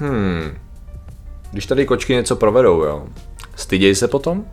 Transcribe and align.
Hmm. 0.00 0.58
Když 1.52 1.66
tady 1.66 1.86
kočky 1.86 2.12
něco 2.12 2.36
provedou, 2.36 2.84
jo, 2.84 3.06
stydějí 3.56 3.94
se 3.94 4.08
potom? 4.08 4.44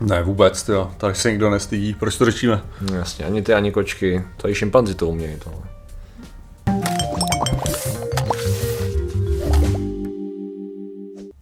Ne, 0.00 0.22
vůbec, 0.22 0.68
jo. 0.68 0.90
Tak 0.96 1.16
se 1.16 1.30
nikdo 1.30 1.50
nestydí. 1.50 1.94
Proč 1.94 2.16
to 2.18 2.24
řečíme? 2.24 2.62
No, 2.80 2.96
jasně, 2.96 3.24
ani 3.24 3.42
ty, 3.42 3.54
ani 3.54 3.72
kočky. 3.72 4.24
To 4.36 4.48
i 4.48 4.54
šimpanzi 4.54 4.94
to 4.94 5.08
umějí 5.08 5.36
tohle. 5.44 5.69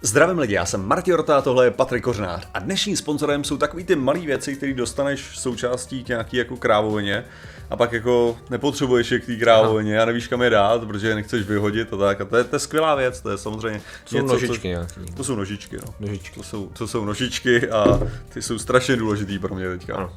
Zdravím 0.08 0.38
lidi, 0.38 0.54
já 0.54 0.66
jsem 0.66 0.86
Martin 0.86 1.14
Rota, 1.14 1.42
tohle 1.42 1.64
je 1.66 1.70
Patrik 1.70 2.04
Kořnář 2.04 2.48
a 2.54 2.58
dnešním 2.58 2.96
sponzorem 2.96 3.44
jsou 3.44 3.56
takový 3.56 3.84
ty 3.84 3.96
malé 3.96 4.18
věci, 4.18 4.56
které 4.56 4.74
dostaneš 4.74 5.38
součástí 5.38 6.04
nějaký 6.08 6.36
jako 6.36 6.56
krávovině 6.56 7.24
a 7.70 7.76
pak 7.76 7.92
jako 7.92 8.38
nepotřebuješ 8.50 9.10
je 9.10 9.18
k 9.20 9.26
té 9.26 9.36
krávovině 9.36 10.00
a 10.00 10.04
nevíš 10.04 10.28
kam 10.28 10.42
je 10.42 10.50
dát, 10.50 10.84
protože 10.84 11.08
je 11.08 11.14
nechceš 11.14 11.46
vyhodit 11.46 11.92
a 11.92 11.96
tak 11.96 12.20
a 12.20 12.24
to 12.24 12.36
je, 12.36 12.44
to 12.44 12.56
je 12.56 12.60
skvělá 12.60 12.94
věc, 12.94 13.20
to 13.20 13.30
je 13.30 13.38
samozřejmě 13.38 13.80
To 14.04 14.16
jsou 14.16 14.26
nožičky 14.26 14.60
co, 14.60 14.66
nějaký. 14.68 15.12
To 15.16 15.24
jsou 15.24 15.34
nožičky, 15.36 15.76
no. 15.76 15.94
Nožičky. 16.00 16.36
To 16.40 16.42
jsou, 16.42 16.66
to 16.66 16.88
jsou 16.88 17.04
nožičky 17.04 17.70
a 17.70 18.00
ty 18.28 18.42
jsou 18.42 18.58
strašně 18.58 18.96
důležitý 18.96 19.38
pro 19.38 19.54
mě 19.54 19.68
teďka. 19.68 19.94
Ano. 19.96 20.12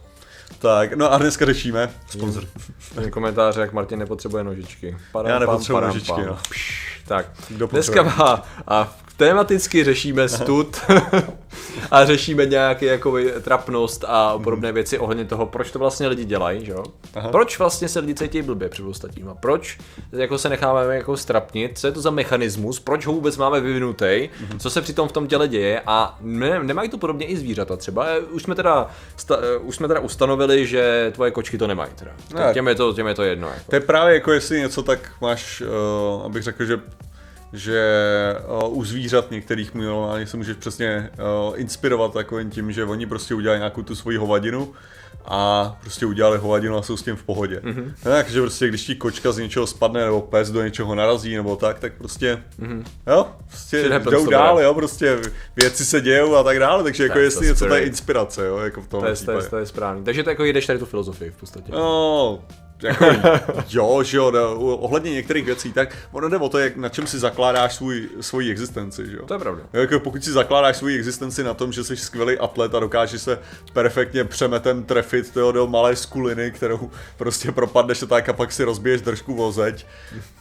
Tak, 0.59 0.93
no 0.93 1.13
a 1.13 1.17
dneska 1.17 1.45
řešíme 1.45 1.89
sponsor. 2.09 2.43
Tady 2.95 3.11
komentáře, 3.11 3.61
jak 3.61 3.73
Martin 3.73 3.99
nepotřebuje 3.99 4.43
nožičky. 4.43 4.97
Padam, 5.11 5.29
Já 5.29 5.33
pam, 5.39 5.41
nepotřebuji 5.47 5.73
padam, 5.73 5.89
nožičky, 5.89 6.11
pam. 6.11 6.25
no. 6.25 6.37
Pš, 6.49 7.01
Tak, 7.07 7.25
Kdo 7.49 7.67
dneska 7.67 8.03
má, 8.03 8.43
a 8.67 8.95
tematicky 9.27 9.83
řešíme 9.83 10.29
stud 10.29 10.81
a 11.91 12.05
řešíme 12.05 12.45
nějaké 12.45 12.85
jako 12.85 13.17
trapnost 13.41 14.05
a 14.07 14.39
podobné 14.39 14.71
věci 14.71 14.99
ohledně 14.99 15.25
toho, 15.25 15.45
proč 15.45 15.71
to 15.71 15.79
vlastně 15.79 16.07
lidi 16.07 16.25
dělají, 16.25 16.65
že 16.65 16.71
jo? 16.71 16.83
Proč 17.31 17.59
vlastně 17.59 17.87
se 17.87 17.99
lidi 17.99 18.15
cítí 18.15 18.41
blbě 18.41 18.69
před 18.69 18.85
ostatníma? 18.85 19.35
Proč 19.35 19.77
jako 20.11 20.37
se 20.37 20.49
necháváme 20.49 20.95
jako 20.95 21.17
strapnit? 21.17 21.79
Co 21.79 21.87
je 21.87 21.93
to 21.93 22.01
za 22.01 22.09
mechanismus? 22.09 22.79
Proč 22.79 23.05
ho 23.05 23.13
vůbec 23.13 23.37
máme 23.37 23.59
vyvinutý? 23.59 24.29
Co 24.59 24.69
se 24.69 24.81
přitom 24.81 25.07
v 25.07 25.11
tom 25.11 25.27
těle 25.27 25.47
děje? 25.47 25.81
A 25.85 26.17
ne, 26.21 26.63
nemají 26.63 26.89
to 26.89 26.97
podobně 26.97 27.25
i 27.25 27.37
zvířata 27.37 27.77
třeba? 27.77 28.05
Eh, 28.05 28.19
Už 28.19 28.43
jsme 28.43 28.55
teda, 28.55 28.87
sta, 29.17 29.37
eh, 29.41 29.57
už 29.57 29.75
jsme 29.75 29.87
teda 29.87 29.99
ustanovili, 29.99 30.67
že 30.67 31.11
tvoje 31.15 31.31
kočky 31.31 31.57
to 31.57 31.67
nemají 31.67 31.91
teda. 31.95 32.11
Ne. 32.33 32.53
Těm 32.53 32.67
je 32.67 32.75
to, 32.75 32.93
těm 32.93 33.07
je 33.07 33.15
to 33.15 33.23
jedno. 33.23 33.47
Jako. 33.47 33.69
To 33.69 33.75
je 33.75 33.79
právě 33.79 34.13
jako 34.13 34.31
jestli 34.31 34.59
něco 34.59 34.83
tak 34.83 34.99
máš, 35.21 35.61
uh, 35.61 36.25
abych 36.25 36.43
řekl, 36.43 36.65
že 36.65 36.79
že 37.53 37.81
uh, 38.63 38.77
u 38.77 38.85
zvířat 38.85 39.31
některých 39.31 39.73
minimálně 39.73 40.27
se 40.27 40.37
můžeš 40.37 40.57
přesně 40.57 41.09
uh, 41.47 41.59
inspirovat 41.59 42.13
takovým 42.13 42.49
tím, 42.49 42.71
že 42.71 42.85
oni 42.85 43.05
prostě 43.05 43.35
udělají 43.35 43.59
nějakou 43.59 43.83
tu 43.83 43.95
svoji 43.95 44.17
hovadinu 44.17 44.73
a 45.25 45.77
prostě 45.81 46.05
udělali 46.05 46.37
hovadinu 46.37 46.77
a 46.77 46.81
jsou 46.81 46.97
s 46.97 47.03
tím 47.03 47.15
v 47.15 47.23
pohodě. 47.23 47.59
Mhm. 47.63 47.81
Mm-hmm. 47.81 47.93
Takže 48.03 48.41
prostě 48.41 48.67
když 48.67 48.85
ti 48.85 48.95
kočka 48.95 49.31
z 49.31 49.37
něčeho 49.37 49.67
spadne 49.67 50.05
nebo 50.05 50.21
pes 50.21 50.51
do 50.51 50.63
něčeho 50.63 50.95
narazí 50.95 51.35
nebo 51.35 51.55
tak, 51.55 51.79
tak 51.79 51.93
prostě 51.93 52.43
mm-hmm. 52.59 52.83
jo, 53.07 53.27
prostě 53.47 53.89
jdou 53.89 54.25
to 54.25 54.31
dál, 54.31 54.61
jo, 54.61 54.73
prostě 54.73 55.17
věci 55.55 55.85
se 55.85 56.01
dějou 56.01 56.35
a 56.35 56.43
tak 56.43 56.59
dále, 56.59 56.83
takže 56.83 57.03
jako 57.03 57.13
That's 57.13 57.23
jestli 57.23 57.47
něco 57.47 57.65
to 57.67 57.75
je 57.75 57.81
inspirace, 57.81 58.45
jo, 58.45 58.57
jako 58.57 58.81
v 58.81 58.87
tom 58.87 59.01
To 59.01 59.07
je, 59.07 59.15
to, 59.15 59.31
je, 59.31 59.49
to 59.49 59.57
je 59.57 59.65
správný. 59.65 60.03
Takže 60.03 60.23
to 60.23 60.29
jako 60.29 60.43
jedeš 60.45 60.65
tady 60.65 60.79
tu 60.79 60.85
filozofii 60.85 61.31
v 61.31 61.35
podstatě. 61.35 61.71
No, 61.71 62.39
jako, 62.83 63.05
jo, 63.69 64.03
že 64.03 64.17
jo, 64.17 64.31
no, 64.31 64.55
ohledně 64.55 65.11
některých 65.11 65.45
věcí, 65.45 65.73
tak 65.73 65.97
ono 66.11 66.29
jde 66.29 66.37
o 66.37 66.49
to, 66.49 66.59
jak, 66.59 66.75
na 66.75 66.89
čem 66.89 67.07
si 67.07 67.19
zakládáš 67.19 67.75
svůj, 67.75 68.09
svoji 68.21 68.51
existenci, 68.51 69.09
že 69.09 69.17
jo. 69.17 69.25
To 69.25 69.33
je 69.33 69.39
pravda. 69.39 69.63
Jako 69.73 69.99
pokud 69.99 70.23
si 70.23 70.31
zakládáš 70.31 70.77
svoji 70.77 70.97
existenci 70.97 71.43
na 71.43 71.53
tom, 71.53 71.71
že 71.71 71.83
jsi 71.83 71.97
skvělý 71.97 72.37
atlet 72.37 72.75
a 72.75 72.79
dokážeš 72.79 73.21
se 73.21 73.39
perfektně 73.73 74.23
přemetem 74.23 74.83
trefit 74.83 75.33
tyjo, 75.33 75.51
do 75.51 75.67
malé 75.67 75.95
skuliny, 75.95 76.51
kterou 76.51 76.91
prostě 77.17 77.51
propadneš 77.51 78.03
a 78.03 78.05
tak 78.05 78.29
a 78.29 78.33
pak 78.33 78.51
si 78.51 78.63
rozbiješ 78.63 79.01
držku 79.01 79.35
vozeď, 79.35 79.85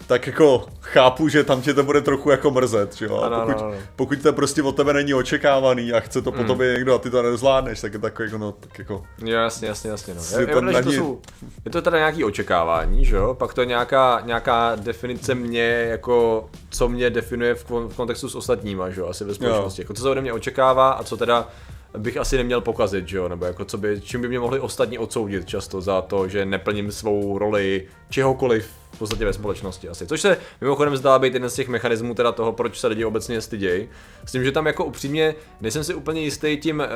tak 0.06 0.26
jako 0.26 0.66
chápu, 0.80 1.28
že 1.28 1.44
tam 1.44 1.62
tě 1.62 1.74
to 1.74 1.82
bude 1.82 2.00
trochu 2.00 2.30
jako 2.30 2.50
mrzet, 2.50 2.96
že 2.96 3.04
jo. 3.04 3.16
A 3.16 3.46
pokud, 3.46 3.64
pokud 3.96 4.22
to 4.22 4.32
prostě 4.32 4.62
od 4.62 4.76
tebe 4.76 4.92
není 4.92 5.14
očekávaný 5.14 5.92
a 5.92 6.00
chce 6.00 6.22
to 6.22 6.32
po 6.32 6.44
tobě 6.44 6.72
někdo 6.72 6.94
a 6.94 6.98
ty 6.98 7.10
to 7.10 7.22
nezvládneš, 7.22 7.80
tak 7.80 7.92
je 7.92 7.98
takový 7.98 8.26
jako, 8.28 8.38
no, 8.38 8.52
tak 8.52 8.78
jako, 8.78 9.04
Jo, 9.24 9.38
jasně, 9.38 9.68
jasně, 9.68 9.90
jasně. 9.90 10.14
No. 10.14 10.20
Si 10.20 10.34
Je, 10.34 10.48
je, 10.76 10.82
to 10.82 10.92
jsou, 10.92 11.20
je 11.64 11.70
to 11.70 11.82
teda 11.82 11.98
nějaký 11.98 12.24
očekávání, 12.30 13.04
že 13.04 13.16
jo? 13.16 13.34
Pak 13.34 13.54
to 13.54 13.60
je 13.60 13.66
nějaká, 13.66 14.22
nějaká 14.24 14.76
definice 14.76 15.34
mě, 15.34 15.66
jako 15.90 16.48
co 16.70 16.88
mě 16.88 17.10
definuje 17.10 17.54
v, 17.54 17.64
kon- 17.70 17.88
v 17.88 17.96
kontextu 17.96 18.28
s 18.28 18.34
ostatníma, 18.34 18.90
že 18.90 19.00
jo? 19.00 19.06
Asi 19.06 19.24
ve 19.24 19.34
společnosti. 19.34 19.82
Jako, 19.82 19.94
co 19.94 20.02
se 20.02 20.08
ode 20.08 20.20
mě 20.20 20.32
očekává 20.32 20.90
a 20.90 21.02
co 21.02 21.16
teda 21.16 21.48
bych 21.98 22.16
asi 22.16 22.36
neměl 22.36 22.60
pokazit, 22.60 23.08
že 23.08 23.16
jo? 23.16 23.28
Nebo 23.28 23.44
jako 23.44 23.64
co 23.64 23.78
by, 23.78 24.00
čím 24.00 24.20
by 24.20 24.28
mě 24.28 24.40
mohli 24.40 24.60
ostatní 24.60 24.98
odsoudit 24.98 25.48
často 25.48 25.80
za 25.80 26.02
to, 26.02 26.28
že 26.28 26.44
neplním 26.44 26.92
svou 26.92 27.38
roli 27.38 27.86
čehokoliv 28.10 28.79
podstatě 29.00 29.24
ve 29.24 29.32
společnosti 29.32 29.88
asi. 29.88 30.06
Což 30.06 30.20
se 30.20 30.36
mimochodem 30.60 30.96
zdá 30.96 31.18
být 31.18 31.34
jeden 31.34 31.50
z 31.50 31.54
těch 31.54 31.68
mechanismů 31.68 32.14
teda 32.14 32.32
toho, 32.32 32.52
proč 32.52 32.80
se 32.80 32.86
lidi 32.86 33.04
obecně 33.04 33.40
stydějí. 33.40 33.88
S 34.26 34.32
tím, 34.32 34.44
že 34.44 34.52
tam 34.52 34.66
jako 34.66 34.84
upřímně 34.84 35.34
nejsem 35.60 35.84
si 35.84 35.94
úplně 35.94 36.20
jistý 36.20 36.56
tím, 36.56 36.78
uh, 36.78 36.86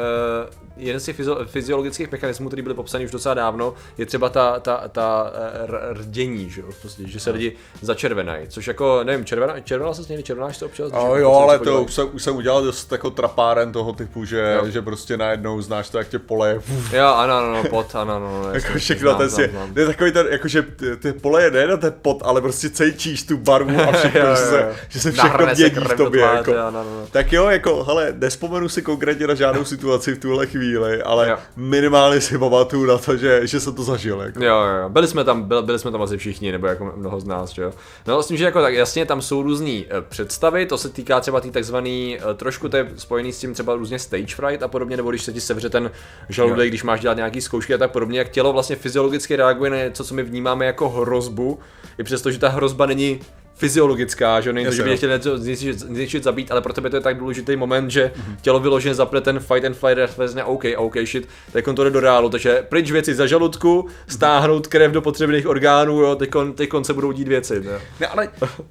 jeden 0.77 1.01
z 1.01 1.05
těch 1.05 1.21
fyzio- 1.21 1.45
fyziologických 1.47 2.13
mechanismů, 2.13 2.49
který 2.49 2.63
byly 2.63 2.75
popsaný 2.75 3.05
už 3.05 3.11
docela 3.11 3.35
dávno, 3.35 3.75
je 3.99 4.07
třeba 4.07 4.29
ta, 4.29 4.61
ta, 4.61 4.89
ta 4.89 5.33
eh, 5.35 5.67
rdění, 5.93 6.51
že 6.51 6.61
jo, 6.61 6.67
v 6.71 6.83
podstatě, 6.83 7.09
že 7.09 7.21
se 7.21 7.31
lidi 7.31 7.53
začervenají, 7.83 8.49
což 8.49 8.67
jako, 8.67 9.01
nevím, 9.05 9.25
červená, 9.25 9.61
červená 9.61 9.95
se 9.95 10.03
někdy, 10.09 10.23
červenáš 10.23 10.57
se 10.57 10.65
občas? 10.65 10.93
A 10.93 10.97
jako 10.97 11.17
jo, 11.17 11.33
ale 11.33 11.59
to 11.59 11.83
už 11.83 11.95
jsem, 11.95 12.09
už 12.13 12.23
jsem 12.23 12.37
udělal 12.37 12.65
dost 12.65 12.93
jako 12.93 13.11
trapáren 13.11 13.73
toho 13.73 13.93
typu, 13.93 14.25
že, 14.25 14.57
Jo. 14.59 14.71
že 14.71 14.83
prostě 14.83 15.17
najednou 15.17 15.63
znáš 15.63 15.91
to, 15.91 15.99
jak 15.99 16.09
tě 16.09 16.19
poleje. 16.19 16.61
Jo, 16.93 17.07
ano, 17.07 17.35
ano, 17.35 17.53
no, 17.53 17.65
pot, 17.71 17.95
ano, 17.95 18.15
ano, 18.15 18.41
ano, 18.43 18.51
Jako 18.55 18.79
všechno, 18.79 19.15
ten 19.15 19.31
si, 19.31 19.55
to 19.75 19.81
je 19.81 19.87
takový 19.87 20.13
ten, 20.13 20.27
jako 20.31 20.49
že 20.49 20.63
ty, 20.63 20.97
ty 20.97 21.13
poleje 21.13 21.51
nejen 21.51 21.79
ten 21.79 21.94
pot, 22.03 22.23
ale 22.25 22.41
prostě 22.41 22.71
cítíš 22.71 23.23
tu 23.23 23.37
barvu 23.37 23.81
a 23.81 23.93
všechno, 23.93 24.21
Jo, 24.21 24.27
jo, 24.31 24.37
že, 24.37 24.43
jo. 24.43 24.51
se, 24.51 24.75
že 24.89 25.01
se 25.01 25.13
všechno 25.13 25.29
Nahrne 25.31 25.57
se 25.57 25.63
dědí 25.63 25.75
krev 25.77 25.93
v 25.93 25.97
tobě. 25.97 26.21
tváře, 26.23 26.37
Jako. 26.39 26.51
ano, 26.53 26.81
ano. 26.81 27.07
Tak 27.11 27.33
jo, 27.33 27.47
jako, 27.51 27.85
hele, 27.85 28.15
nespomenu 28.19 28.69
si 28.69 28.83
konkrétně 28.83 29.27
na 29.27 29.35
žádnou 29.35 29.65
situaci 29.65 30.15
v 30.15 30.19
tuhle 30.19 30.47
chvíli, 30.47 31.03
ale 31.03 31.29
Jo. 31.29 31.37
minimálně 31.57 32.21
si 32.21 32.39
pamatuju 32.39 32.85
na 32.87 32.99
to, 32.99 33.17
že, 33.17 33.47
že 33.47 33.61
jsem 33.61 33.75
to 33.75 33.83
zažil. 33.83 34.21
Jako. 34.21 34.45
Jo, 34.45 34.55
jo, 34.55 34.77
jo. 34.83 34.89
Byli 34.89 35.07
jsme 35.09 35.25
tam, 35.25 35.43
byli, 35.43 35.63
byli 35.63 35.79
jsme 35.79 35.91
tam 35.91 36.03
asi 36.03 36.17
všichni, 36.17 36.53
nebo 36.53 36.67
jako 36.67 36.93
mnoho 36.97 37.21
z 37.21 37.25
nás, 37.25 37.51
že 37.51 37.63
jo. 37.63 37.73
No, 38.07 38.23
s 38.23 38.27
tím, 38.27 38.37
že 38.37 38.45
jako 38.45 38.63
tak 38.63 38.75
jasně 38.75 39.07
tam 39.07 39.23
jsou 39.23 39.43
různý 39.43 39.87
eh, 39.91 40.01
představy, 40.09 40.67
to 40.67 40.79
se 40.79 40.89
týká 40.89 41.21
třeba 41.21 41.41
tý 41.41 41.51
takzvaný, 41.51 42.19
eh, 42.31 42.35
trošku 42.35 42.69
to 42.69 42.77
je 42.77 42.89
spojený 42.97 43.33
s 43.33 43.39
tím 43.39 43.55
třeba 43.55 43.75
různě 43.75 43.99
stage 43.99 44.35
fright 44.35 44.63
a 44.63 44.69
podobně, 44.69 44.97
nebo 44.97 45.11
když 45.11 45.23
se 45.25 45.33
ti 45.33 45.41
sevře 45.41 45.71
ten 45.71 45.91
žaludek, 46.29 46.69
když 46.69 46.83
máš 46.83 47.01
dělat 47.01 47.17
nějaký 47.17 47.41
zkoušky 47.41 47.75
a 47.75 47.79
tak 47.79 47.91
podobně, 47.91 48.19
jak 48.19 48.29
tělo 48.29 48.53
vlastně 48.53 48.77
fyziologicky 48.77 49.37
reaguje 49.37 49.71
na 49.71 49.77
něco, 49.77 50.05
co 50.05 50.15
my 50.15 50.23
vnímáme 50.23 50.67
jako 50.67 50.89
hrozbu, 50.89 51.59
i 51.99 52.03
přesto, 52.05 52.31
že 52.31 52.39
ta 52.39 52.49
hrozba 52.49 52.87
není 52.87 53.21
fyziologická, 53.55 54.41
že 54.41 54.53
není 54.53 54.67
to, 54.67 54.73
že 54.73 54.83
by 54.83 54.89
mě 54.89 54.97
chtěl 54.97 55.11
něco 55.11 55.39
zničit, 55.39 55.79
zničit, 55.79 56.25
zabít, 56.25 56.51
ale 56.51 56.61
pro 56.61 56.73
tebe 56.73 56.91
to 56.91 56.97
je 56.97 57.01
tak 57.01 57.19
důležitý 57.19 57.57
moment, 57.57 57.91
že 57.91 58.13
tělo 58.41 58.61
vyloženě 58.61 58.95
zapne 58.95 59.21
ten 59.21 59.41
fight 59.41 59.65
and 59.65 59.75
flight 59.75 59.99
reflex 59.99 60.35
na 60.35 60.45
OK, 60.45 60.65
OK 60.77 60.95
shit, 61.05 61.29
tak 61.53 61.69
on 61.69 61.75
to 61.75 61.85
jde 61.85 61.91
do 61.91 62.01
reálu, 62.01 62.29
takže 62.29 62.67
pryč 62.69 62.91
věci 62.91 63.15
za 63.15 63.27
žaludku, 63.27 63.89
stáhnout 64.09 64.67
krev 64.67 64.93
do 64.93 65.03
potřebných 65.03 65.47
orgánů, 65.47 66.01
jo, 66.01 66.17
teďkon, 66.17 66.53
teďkon 66.53 66.85
se 66.85 66.93
budou 66.95 67.13
dít 67.13 67.29
věci. 67.29 67.63
Jo. 67.65 67.79
Ne, 68.01 68.07
ale 68.07 68.29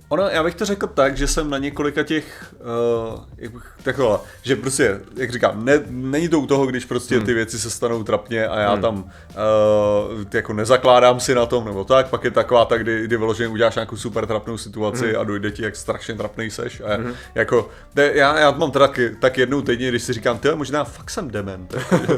ono, 0.10 0.24
já 0.24 0.44
bych 0.44 0.56
to 0.56 0.66
řekl 0.66 0.88
tak, 0.88 1.18
že 1.18 1.28
jsem 1.28 1.50
na 1.50 1.58
několika 1.58 2.04
těch, 2.04 2.54
uh, 3.14 3.20
jak 3.38 3.52
bych, 3.52 3.64
takhle, 3.84 4.18
že 4.42 4.56
prostě, 4.56 5.00
jak 5.16 5.32
říkám, 5.32 5.66
ne, 5.66 5.80
není 5.90 6.30
to 6.30 6.40
u 6.40 6.48
toho, 6.48 6.66
když 6.66 6.86
prostě 6.86 7.20
ty 7.20 7.34
věci 7.34 7.60
se 7.60 7.70
stanou 7.70 8.04
trapně 8.04 8.48
a 8.48 8.60
já 8.60 8.78
tam 8.78 9.04
uh, 9.04 10.26
jako 10.34 10.54
nezakládám 10.54 11.20
si 11.20 11.36
na 11.36 11.46
tom, 11.46 11.66
nebo 11.66 11.84
tak, 11.84 12.10
pak 12.10 12.24
je 12.24 12.32
taková 12.32 12.66
tak, 12.66 12.84
kdy, 12.84 13.04
kdy 13.04 13.18
vyloženě 13.18 13.48
uděláš 13.50 13.76
nějakou 13.76 13.98
super 13.98 14.26
trapnou 14.26 14.58
situaci 14.58 14.73
a 15.18 15.24
dojde 15.24 15.52
ti, 15.52 15.64
jak 15.64 15.76
strašně 15.76 16.16
trapnej 16.16 16.50
seš. 16.52 16.82
A 16.82 17.14
jako, 17.36 17.70
ne, 17.96 18.12
já, 18.14 18.40
já 18.40 18.52
mám 18.52 18.72
to 18.72 18.80
tak, 18.80 19.00
tak 19.20 19.38
jednou 19.38 19.62
týdně, 19.62 19.90
když 19.90 20.04
si 20.04 20.14
říkám, 20.14 20.38
ty 20.38 20.50
možná 20.56 20.84
fakt 20.84 21.10
jsem 21.10 21.32
dement. 21.32 21.74
Jako, 21.92 22.18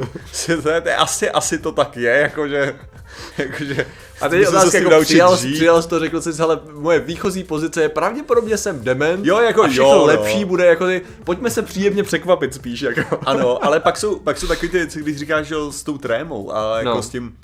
to 0.64 0.70
je, 0.70 0.82
to 0.82 0.90
je, 0.90 0.96
asi, 0.96 1.30
asi 1.32 1.60
to 1.60 1.72
tak 1.72 1.98
je, 1.98 2.12
jakože, 2.12 2.76
jakože 3.38 3.86
A 4.22 4.30
teď 4.30 4.48
otázka, 4.48 4.78
jako 4.78 5.02
přijal, 5.02 5.38
žít. 5.38 5.54
přijal 5.54 5.84
to, 5.84 6.00
řekl 6.00 6.22
jsi, 6.22 6.42
ale 6.42 6.60
moje 6.74 7.00
výchozí 7.00 7.44
pozice 7.44 7.82
je 7.82 7.90
pravděpodobně 7.90 8.58
jsem 8.58 8.84
dement 8.84 9.26
Jo, 9.26 9.40
jako 9.42 9.64
a 9.64 9.68
všechno 9.68 9.86
jo, 9.86 9.96
no. 9.98 10.06
lepší 10.06 10.46
bude 10.46 10.66
jako 10.66 10.86
ty, 10.88 11.02
pojďme 11.24 11.50
se 11.50 11.62
příjemně 11.62 12.04
překvapit 12.04 12.54
spíš, 12.54 12.82
jako. 12.82 13.20
Ano, 13.26 13.66
ale 13.66 13.80
pak 13.80 13.98
jsou, 13.98 14.20
pak 14.20 14.38
jsou 14.38 14.48
takový 14.48 14.70
ty 14.70 14.78
věci, 14.78 15.00
když 15.00 15.18
říkáš, 15.18 15.48
že 15.48 15.56
jo, 15.56 15.72
s 15.72 15.84
tou 15.84 15.98
trémou 15.98 16.56
a 16.56 16.78
jako 16.78 16.90
No. 16.90 16.96
no. 16.96 17.02
s 17.02 17.10
tím 17.10 17.36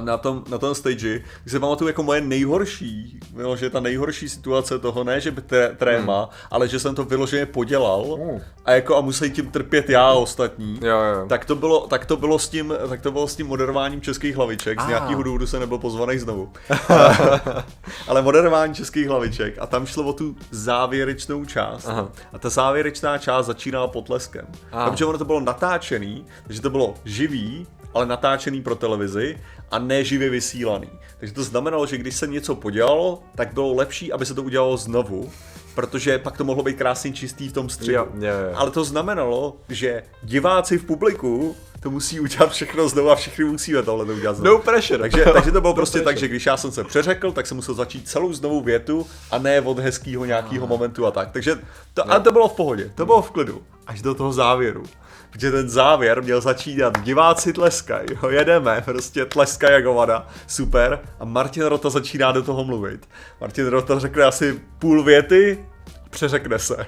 na 0.00 0.16
tom, 0.18 0.44
na 0.48 0.58
tom 0.58 0.74
stage, 0.74 1.20
když 1.42 1.52
se 1.52 1.60
pamatuju 1.60 1.88
jako 1.88 2.02
moje 2.02 2.20
nejhorší, 2.20 3.20
jo, 3.38 3.56
že 3.56 3.70
ta 3.70 3.80
nejhorší 3.80 4.28
situace 4.28 4.78
toho, 4.78 5.04
ne, 5.04 5.20
že 5.20 5.30
by 5.30 5.42
tré, 5.42 5.74
tréma, 5.78 6.20
Hmm. 6.20 6.30
ale 6.50 6.68
že 6.68 6.78
jsem 6.80 6.94
to 6.94 7.04
vyloženě 7.04 7.46
podělal 7.46 8.18
a 8.64 8.72
jako 8.72 8.96
a 8.96 9.00
museli 9.00 9.30
tím 9.30 9.50
trpět 9.50 9.90
já 9.90 10.06
a 10.06 10.12
ostatní, 10.12 10.78
Jo, 10.82 10.88
jo. 11.00 11.26
tak 11.28 11.44
to 11.44 11.54
bylo, 11.56 11.86
tak 11.86 12.06
to 12.06 12.16
bylo 12.16 12.38
s 12.38 12.48
tím, 12.48 12.74
tak 12.88 13.00
to 13.00 13.12
bylo 13.12 13.28
s 13.28 13.36
tím 13.36 13.46
moderováním 13.46 14.00
českých 14.00 14.36
hlaviček, 14.36 14.80
z 14.80 14.84
Ah. 14.84 14.88
nějakého 14.88 15.22
důvodu 15.22 15.46
jsem 15.46 15.60
nebyl 15.60 15.78
pozvaný 15.78 16.18
znovu. 16.18 16.52
ale 18.08 18.22
moderování 18.22 18.74
českých 18.74 19.08
hlaviček 19.08 19.54
a 19.60 19.66
tam 19.66 19.86
šlo 19.86 20.04
o 20.04 20.12
tu 20.12 20.36
závěrečnou 20.50 21.44
část. 21.44 21.86
Aha. 21.88 22.08
A 22.32 22.38
ta 22.38 22.48
závěrečná 22.48 23.18
část 23.18 23.46
začínala 23.46 23.88
potleskem. 23.88 24.46
Ah. 24.72 24.88
Takže 24.88 25.04
ono 25.04 25.18
to 25.18 25.24
bylo 25.24 25.40
natáčený, 25.40 26.24
takže 26.46 26.60
to 26.62 26.70
bylo 26.70 26.94
živý, 27.04 27.66
ale 27.94 28.06
natáčený 28.06 28.62
pro 28.62 28.74
televizi 28.74 29.38
a 29.70 29.78
ne 29.78 30.04
živě 30.04 30.30
vysílaný. 30.30 30.90
Takže 31.18 31.34
to 31.34 31.42
znamenalo, 31.44 31.86
že 31.86 31.98
když 31.98 32.16
se 32.16 32.26
něco 32.26 32.54
podělalo, 32.54 33.22
tak 33.34 33.52
bylo 33.54 33.74
lepší, 33.74 34.12
aby 34.12 34.26
se 34.26 34.34
to 34.34 34.42
udělalo 34.42 34.76
znovu, 34.76 35.30
protože 35.74 36.18
pak 36.18 36.36
to 36.36 36.44
mohlo 36.44 36.62
být 36.62 36.76
krásně 36.76 37.12
čistý 37.12 37.48
v 37.48 37.52
tom 37.52 37.68
středu. 37.68 37.92
Jo, 37.92 38.06
jo, 38.14 38.22
jo. 38.22 38.52
Ale 38.54 38.70
to 38.70 38.84
znamenalo, 38.84 39.56
že 39.68 40.02
diváci 40.22 40.78
v 40.78 40.84
publiku 40.84 41.56
to 41.80 41.90
musí 41.90 42.20
udělat 42.20 42.52
všechno 42.52 42.88
znovu 42.88 43.10
a 43.10 43.14
všichni 43.14 43.44
musíme 43.44 43.82
tohle 43.82 44.06
to 44.06 44.12
udělat 44.12 44.36
znovu. 44.36 44.56
No 44.56 44.62
pressure. 44.62 44.98
Takže, 44.98 45.24
takže 45.32 45.50
to 45.52 45.60
bylo 45.60 45.72
No 45.72 45.74
prostě 45.74 45.98
tak, 45.98 46.04
pressure. 46.04 46.20
že 46.20 46.28
když 46.28 46.46
já 46.46 46.56
jsem 46.56 46.72
se 46.72 46.84
přeřekl, 46.84 47.32
tak 47.32 47.46
jsem 47.46 47.56
musel 47.56 47.74
začít 47.74 48.08
celou 48.08 48.32
znovu 48.32 48.60
větu 48.60 49.06
a 49.30 49.38
ne 49.38 49.60
od 49.60 49.78
hezkého 49.78 50.24
nějakého 50.24 50.66
momentu 50.66 51.06
a 51.06 51.10
tak. 51.10 51.30
Takže 51.30 51.54
to, 51.94 52.02
No. 52.06 52.12
ale 52.12 52.20
to 52.20 52.32
bylo 52.32 52.48
v 52.48 52.52
pohodě, 52.52 52.90
to 52.94 53.06
bylo 53.06 53.22
v 53.22 53.30
klidu. 53.30 53.62
Až 53.90 54.02
do 54.02 54.14
toho 54.14 54.32
závěru. 54.32 54.82
Protože 55.30 55.50
ten 55.50 55.68
závěr 55.68 56.22
měl 56.22 56.40
začínat, 56.40 57.00
diváci 57.02 57.52
tleskají, 57.52 58.06
jo, 58.22 58.28
jedeme, 58.28 58.82
prostě 58.84 59.24
tleskají 59.24 59.74
jako 59.74 59.94
vada, 59.94 60.26
super. 60.46 61.00
A 61.20 61.24
Martin 61.24 61.64
Rota 61.64 61.90
začíná 61.90 62.32
do 62.32 62.42
toho 62.42 62.64
mluvit. 62.64 63.08
Martin 63.40 63.66
Rota 63.66 63.98
řekne 63.98 64.24
asi 64.24 64.60
půl 64.78 65.04
věty, 65.04 65.64
přeřekne 66.10 66.58
se. 66.58 66.86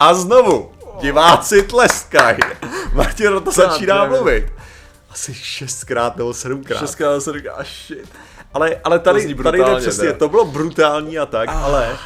A 0.00 0.14
znovu, 0.14 0.70
diváci 1.00 1.62
tleskají. 1.62 2.38
Martin 2.94 3.26
Rota 3.26 3.50
začíná 3.50 4.04
mluvit. 4.04 4.52
Asi 5.10 5.34
šestkrát 5.34 6.16
nebo 6.16 6.34
sedmkrát. 6.34 6.78
Česká 6.78 7.20
se 7.20 7.32
říká, 7.32 7.52
ah, 7.52 7.64
shit. 7.64 8.08
Ale, 8.54 8.76
ale 8.84 8.98
To 8.98 9.04
tady, 9.04 9.34
tady 9.34 9.58
jde 9.58 9.76
přesně, 9.76 10.06
teda. 10.06 10.18
to 10.18 10.28
bylo 10.28 10.44
brutální 10.44 11.18
a 11.18 11.26
tak, 11.26 11.48
ale 11.52 11.96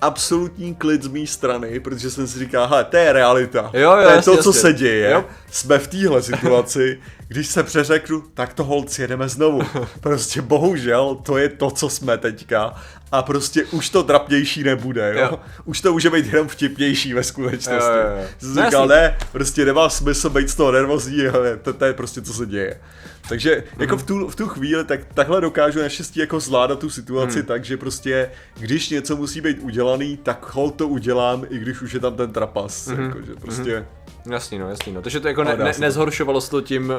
absolutní 0.00 0.74
klid 0.74 1.02
z 1.02 1.06
mé 1.08 1.26
strany, 1.26 1.80
protože 1.80 2.10
jsem 2.10 2.26
si 2.26 2.38
říkal, 2.38 2.68
hele, 2.68 2.84
to 2.84 2.96
je 2.96 3.12
realita. 3.12 3.70
Jo, 3.72 3.80
jo, 3.80 4.02
to 4.02 4.08
je 4.08 4.16
jasně, 4.16 4.36
to, 4.36 4.42
co 4.42 4.48
jasně. 4.48 4.60
se 4.60 4.72
děje. 4.72 5.10
Jo. 5.10 5.24
Jsme 5.50 5.78
v 5.78 5.86
téhle 5.88 6.22
situaci, 6.22 7.00
když 7.28 7.46
se 7.46 7.62
přeřeknu, 7.62 8.22
tak 8.34 8.54
to 8.54 8.64
holc 8.64 8.98
jedeme 8.98 9.28
znovu. 9.28 9.62
Prostě 10.00 10.42
bohužel, 10.42 11.14
to 11.22 11.38
je 11.38 11.48
to, 11.48 11.70
co 11.70 11.88
jsme 11.88 12.18
teďka. 12.18 12.74
A 13.12 13.22
prostě 13.22 13.64
už 13.64 13.90
to 13.90 14.02
drapnější 14.02 14.64
nebude, 14.64 15.12
jo? 15.14 15.20
Jo. 15.30 15.40
Už 15.64 15.80
to 15.80 15.92
může 15.92 16.10
být 16.10 16.26
jenom 16.26 16.48
vtipnější 16.48 17.14
ve 17.14 17.22
skutečnosti. 17.22 17.90
Jo, 17.90 17.96
jo, 17.96 18.16
jo. 18.18 18.24
Jsem 18.38 18.54
No, 18.54 18.64
říkal, 18.64 18.90
jasně. 18.90 18.96
ne, 19.02 19.18
prostě 19.32 19.64
nemá 19.64 19.88
smysl 19.88 20.30
být 20.30 20.48
z 20.50 20.54
toho 20.54 20.72
nervózní, 20.72 21.26
ale 21.26 21.56
to, 21.56 21.72
to 21.72 21.84
je 21.84 21.92
prostě, 21.92 22.22
co 22.22 22.34
se 22.34 22.46
děje. 22.46 22.80
Takže 23.28 23.64
jako 23.78 23.94
Mhm. 23.94 24.04
v 24.04 24.06
tu, 24.06 24.28
v 24.28 24.36
tu 24.36 24.48
chvíli, 24.48 24.84
tak 24.84 25.00
takhle 25.14 25.40
dokážu 25.40 25.78
naštěstí 25.82 26.20
jako 26.20 26.40
zvládat 26.40 26.78
tu 26.78 26.90
situaci 26.90 27.38
Mhm. 27.38 27.46
tak, 27.46 27.64
že 27.64 27.76
prostě, 27.76 28.30
když 28.58 28.90
něco 28.90 29.16
musí 29.16 29.40
být 29.40 29.58
udělaný, 29.60 30.16
tak 30.16 30.54
hol 30.54 30.70
to 30.70 30.88
udělám, 30.88 31.44
i 31.50 31.58
když 31.58 31.82
už 31.82 31.92
je 31.94 32.00
tam 32.00 32.14
ten 32.16 32.32
trapas. 32.32 32.86
Mhm. 32.88 33.02
Jako, 33.04 33.22
že 33.22 33.34
prostě... 33.34 33.86
Jasný, 34.30 34.58
no, 34.58 34.70
jasný, 34.70 34.92
no. 34.92 35.02
Takže 35.02 35.20
to 35.20 35.28
jako 35.28 35.40
Ale 35.40 35.56
ne, 35.56 35.64
ne, 35.64 35.72
nezhoršovalo 35.78 36.40
se 36.40 36.50
to 36.50 36.60
tím... 36.60 36.92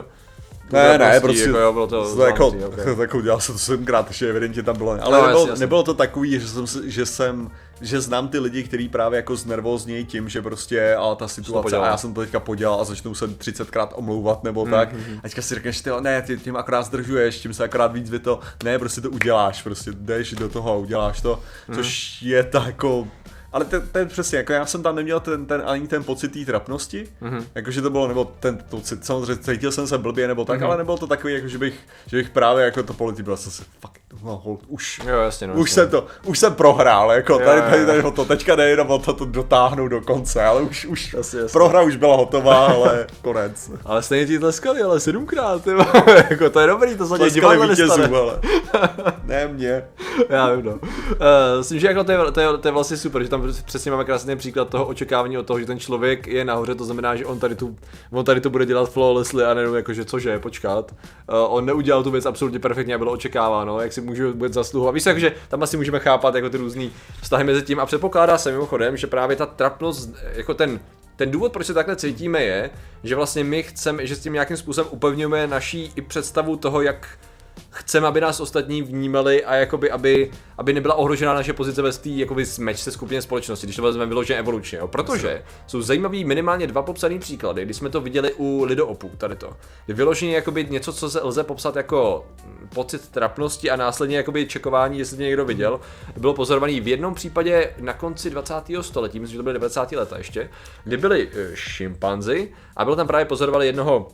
Ne, 0.72 0.98
ne, 0.98 1.20
prostě 1.20 1.44
Jako, 1.44 1.58
jo, 1.58 1.74
bylo 1.74 1.88
to, 1.88 2.16
to 2.16 2.26
jako, 2.26 2.48
okay. 2.48 2.96
tak 2.98 3.16
udělal 3.16 3.40
jsem 3.40 3.56
to 3.56 3.60
sedmkrát, 3.60 4.06
takže 4.06 4.30
evidentně 4.30 4.64
tam 4.64 4.78
bylo. 4.78 4.92
Ale 4.92 5.02
No, 5.02 5.12
no, 5.12 5.22
nebylo, 5.28 5.48
jasně. 5.48 5.60
nebylo, 5.60 5.84
to 5.84 5.94
takový, 5.94 6.40
že 6.40 6.48
jsem, 6.48 6.66
že 6.86 7.06
jsem, 7.06 7.52
že 7.82 8.02
znám 8.02 8.28
ty 8.28 8.40
lidi, 8.40 8.64
kteří 8.64 8.90
právě 8.90 9.18
jako 9.18 9.36
znervóznějí 9.36 10.06
tím, 10.06 10.30
že 10.30 10.42
prostě 10.42 10.96
a 10.96 11.16
ta 11.16 11.28
situace 11.28 11.78
a 11.78 11.86
já 11.88 11.98
jsem 11.98 12.14
to 12.14 12.22
teďka 12.22 12.40
podělal 12.40 12.82
a 12.82 12.84
začnou 12.84 13.14
se 13.16 13.28
30krát 13.28 13.88
omlouvat 13.94 14.44
nebo 14.44 14.66
Mm, 14.66 14.72
tak. 14.72 14.94
A 15.20 15.22
teďka 15.22 15.42
si 15.42 15.56
řekneš, 15.56 15.82
ty, 15.82 15.90
ne, 16.00 16.22
ty 16.22 16.38
tím 16.38 16.56
akorát 16.56 16.84
zdržuješ, 16.84 17.40
tím 17.40 17.54
se 17.54 17.64
akorát 17.64 17.94
víc 17.94 18.10
vy 18.10 18.20
to, 18.20 18.40
ne, 18.64 18.80
prostě 18.80 19.02
to 19.02 19.10
uděláš, 19.10 19.62
prostě 19.62 19.92
jdeš 19.92 20.34
do 20.34 20.50
toho 20.50 20.72
a 20.72 20.76
uděláš 20.76 21.22
to, 21.22 21.40
Mm. 21.68 21.76
což 21.76 22.22
je 22.22 22.44
tak 22.44 22.66
jako 22.66 23.08
ale 23.52 23.66
ten, 23.66 23.82
ten 23.92 24.08
přesně, 24.08 24.38
jako 24.38 24.54
já 24.54 24.66
jsem 24.66 24.84
tam 24.84 24.96
neměl 24.96 25.20
ten, 25.20 25.46
ten 25.46 25.64
ani 25.66 25.88
ten 25.88 26.04
pocit 26.04 26.28
té 26.28 26.46
trapnosti, 26.46 27.08
Mhm. 27.22 27.38
mm-hmm. 27.38 27.44
jakože 27.56 27.82
to 27.82 27.90
bylo, 27.90 28.08
nebo 28.08 28.26
ten 28.40 28.58
pocit, 28.70 29.06
samozřejmě 29.06 29.38
cítil 29.44 29.72
jsem 29.72 29.88
se 29.88 29.98
blbě 29.98 30.28
nebo 30.28 30.46
tak, 30.46 30.60
mm-hmm. 30.62 30.66
ale 30.66 30.78
nebylo 30.78 30.98
to 30.98 31.08
takový, 31.08 31.34
jako 31.34 31.48
že 31.48 31.58
bych, 31.58 31.80
že 32.08 32.18
bych 32.18 32.30
právě 32.30 32.66
jako 32.66 32.84
to 32.84 32.94
politi 32.94 33.24
byl, 33.24 33.38
jsem 33.38 33.52
si, 33.52 33.64
fuck, 33.80 33.94
no, 34.24 34.42
hold, 34.44 34.60
už, 34.68 35.02
Jo, 35.08 35.16
jasně, 35.20 35.48
no. 35.48 35.54
už 35.54 35.70
jasně. 35.70 35.82
jsem 35.82 35.92
to, 35.92 36.06
už 36.26 36.40
jsem 36.40 36.56
prohrál, 36.56 37.12
jako 37.12 37.34
Jo, 37.34 37.40
tady, 37.40 37.62
tady, 37.62 37.86
tady, 37.86 38.04
o 38.04 38.12
to, 38.12 38.26
teďka 38.26 38.56
nejenom 38.56 38.90
o 38.92 39.00
to, 39.00 39.14
to 39.14 39.26
dotáhnout 39.26 39.88
do 39.88 40.02
konce, 40.02 40.44
ale 40.44 40.62
už, 40.62 40.86
už, 40.86 41.14
Jasně, 41.14 41.40
jasně. 41.40 41.54
prohra 41.54 41.82
už 41.82 41.96
byla 41.96 42.16
hotová, 42.16 42.66
ale 42.68 43.08
konec. 43.22 43.72
Ale 43.86 44.02
stejně 44.04 44.26
ti 44.28 44.40
tleskali, 44.40 44.82
ale 44.82 45.00
sedmkrát, 45.00 45.64
ty 45.64 45.70
jako 46.30 46.50
to 46.50 46.60
je 46.60 46.68
dobrý, 46.68 46.96
to 46.96 47.08
se 47.08 47.16
Tleskali 47.18 47.68
vítězů, 47.70 48.16
ale 48.16 48.40
ne 49.24 49.48
mě. 49.48 49.84
Já 50.30 50.54
vím, 50.56 50.66
no. 50.66 50.72
Uh, 50.72 50.80
myslím, 51.58 51.80
že 51.80 51.88
jako 51.88 52.04
to, 52.04 52.12
je, 52.12 52.18
to, 52.32 52.40
je, 52.40 52.58
to 52.58 52.68
je 52.68 52.72
vlastně 52.72 52.98
super, 52.98 53.24
že 53.24 53.30
tam 53.30 53.54
přesně 53.66 53.92
máme 53.92 54.06
krásný 54.06 54.36
příklad 54.36 54.70
toho 54.70 54.86
očekávání 54.86 55.38
od 55.38 55.46
toho, 55.46 55.60
že 55.60 55.66
ten 55.66 55.80
člověk 55.80 56.28
je 56.28 56.46
nahoře, 56.46 56.76
to 56.76 56.86
znamená, 56.86 57.16
že 57.16 57.26
on 57.26 57.40
tady 57.40 57.56
tu, 57.56 57.76
on 58.12 58.26
tady 58.26 58.42
to 58.42 58.50
bude 58.50 58.66
dělat 58.66 58.90
flawlessly 58.92 59.44
a 59.46 59.54
nejenom 59.54 59.76
jako, 59.76 59.94
že 59.94 60.06
cože, 60.06 60.40
počkat. 60.40 60.92
Uh, 60.92 61.56
on 61.56 61.66
neudělal 61.66 62.04
tu 62.04 62.12
věc 62.12 62.26
absolutně 62.26 62.60
perfektně 62.60 62.96
a 62.96 62.98
bylo 62.98 63.12
očekáváno, 63.12 63.80
jak 63.82 63.94
si 63.94 63.99
může 64.02 64.28
vůbec 64.28 64.54
zasluhovat. 64.54 64.92
Víš, 64.92 65.04
takže 65.04 65.34
tam 65.48 65.64
asi 65.64 65.78
můžeme 65.78 66.00
chápat 66.00 66.36
jako 66.36 66.50
ty 66.50 66.58
různý 66.58 66.92
vztahy 67.22 67.44
mezi 67.44 67.62
tím 67.62 67.80
a 67.80 67.86
předpokládá 67.86 68.38
se 68.38 68.52
mimochodem, 68.52 68.98
že 68.98 69.08
právě 69.08 69.36
ta 69.36 69.46
trapnost, 69.46 70.10
jako 70.34 70.54
ten 70.54 70.80
ten 71.20 71.32
důvod, 71.32 71.54
proč 71.54 71.68
se 71.68 71.74
takhle 71.74 71.96
cítíme, 71.96 72.44
je, 72.44 72.70
že 73.04 73.16
vlastně 73.16 73.44
my 73.44 73.64
chceme, 73.64 74.08
že 74.08 74.16
s 74.16 74.20
tím 74.20 74.34
nějakým 74.34 74.58
způsobem 74.58 74.92
upevňujeme 74.92 75.48
naší 75.48 75.92
i 75.96 76.02
představu 76.02 76.56
toho, 76.56 76.82
jak 76.82 77.20
chceme, 77.70 78.08
aby 78.08 78.22
nás 78.22 78.40
ostatní 78.40 78.82
vnímali 78.82 79.46
a 79.46 79.56
jakoby, 79.56 79.92
aby, 79.92 80.32
aby 80.58 80.74
nebyla 80.74 80.96
ohrožena 80.96 81.34
naše 81.34 81.54
pozice 81.54 81.82
ve 81.82 81.92
té 81.92 82.10
jakoby 82.10 82.46
meč 82.60 82.80
se 82.80 82.92
skupině 82.92 83.22
společnosti, 83.22 83.68
když 83.68 83.76
to 83.76 83.82
vezmeme 83.82 84.10
vyloženě 84.10 84.40
evolučně, 84.40 84.78
jo? 84.78 84.88
protože 84.88 85.44
jsou 85.68 85.82
zajímavý 85.82 86.26
minimálně 86.26 86.68
dva 86.68 86.82
popsané 86.82 87.20
příklady, 87.20 87.66
kdy 87.66 87.74
jsme 87.74 87.90
to 87.90 88.02
viděli 88.02 88.34
u 88.34 88.64
lidoopů, 88.64 89.12
tady 89.18 89.36
to. 89.36 89.54
Je 89.88 89.94
vyloženě 89.94 90.36
jakoby 90.36 90.68
něco, 90.70 90.94
co 90.94 91.10
se 91.10 91.20
lze 91.24 91.44
popsat 91.44 91.76
jako 91.76 92.26
mm, 92.46 92.70
pocit 92.76 93.10
trapnosti 93.10 93.70
a 93.70 93.76
následně 93.76 94.18
jakoby 94.18 94.48
čekování, 94.48 95.00
jestli 95.00 95.18
to 95.18 95.24
někdo 95.24 95.46
viděl, 95.46 95.80
bylo 96.18 96.34
pozorovaný 96.34 96.80
v 96.80 96.88
jednom 96.88 97.14
případě 97.14 97.74
na 97.80 97.94
konci 97.94 98.30
20. 98.30 98.54
století, 98.82 99.20
myslím, 99.20 99.34
že 99.34 99.38
to 99.38 99.44
byly 99.44 99.54
90. 99.54 99.92
leta 99.92 100.18
ještě, 100.18 100.50
kdy 100.84 100.98
byli 100.98 101.30
eh, 101.34 101.52
šimpanzi 101.54 102.52
a 102.76 102.84
bylo 102.84 102.96
tam 102.96 103.08
právě 103.08 103.26
pozorovali 103.26 103.66
jednoho 103.66 104.08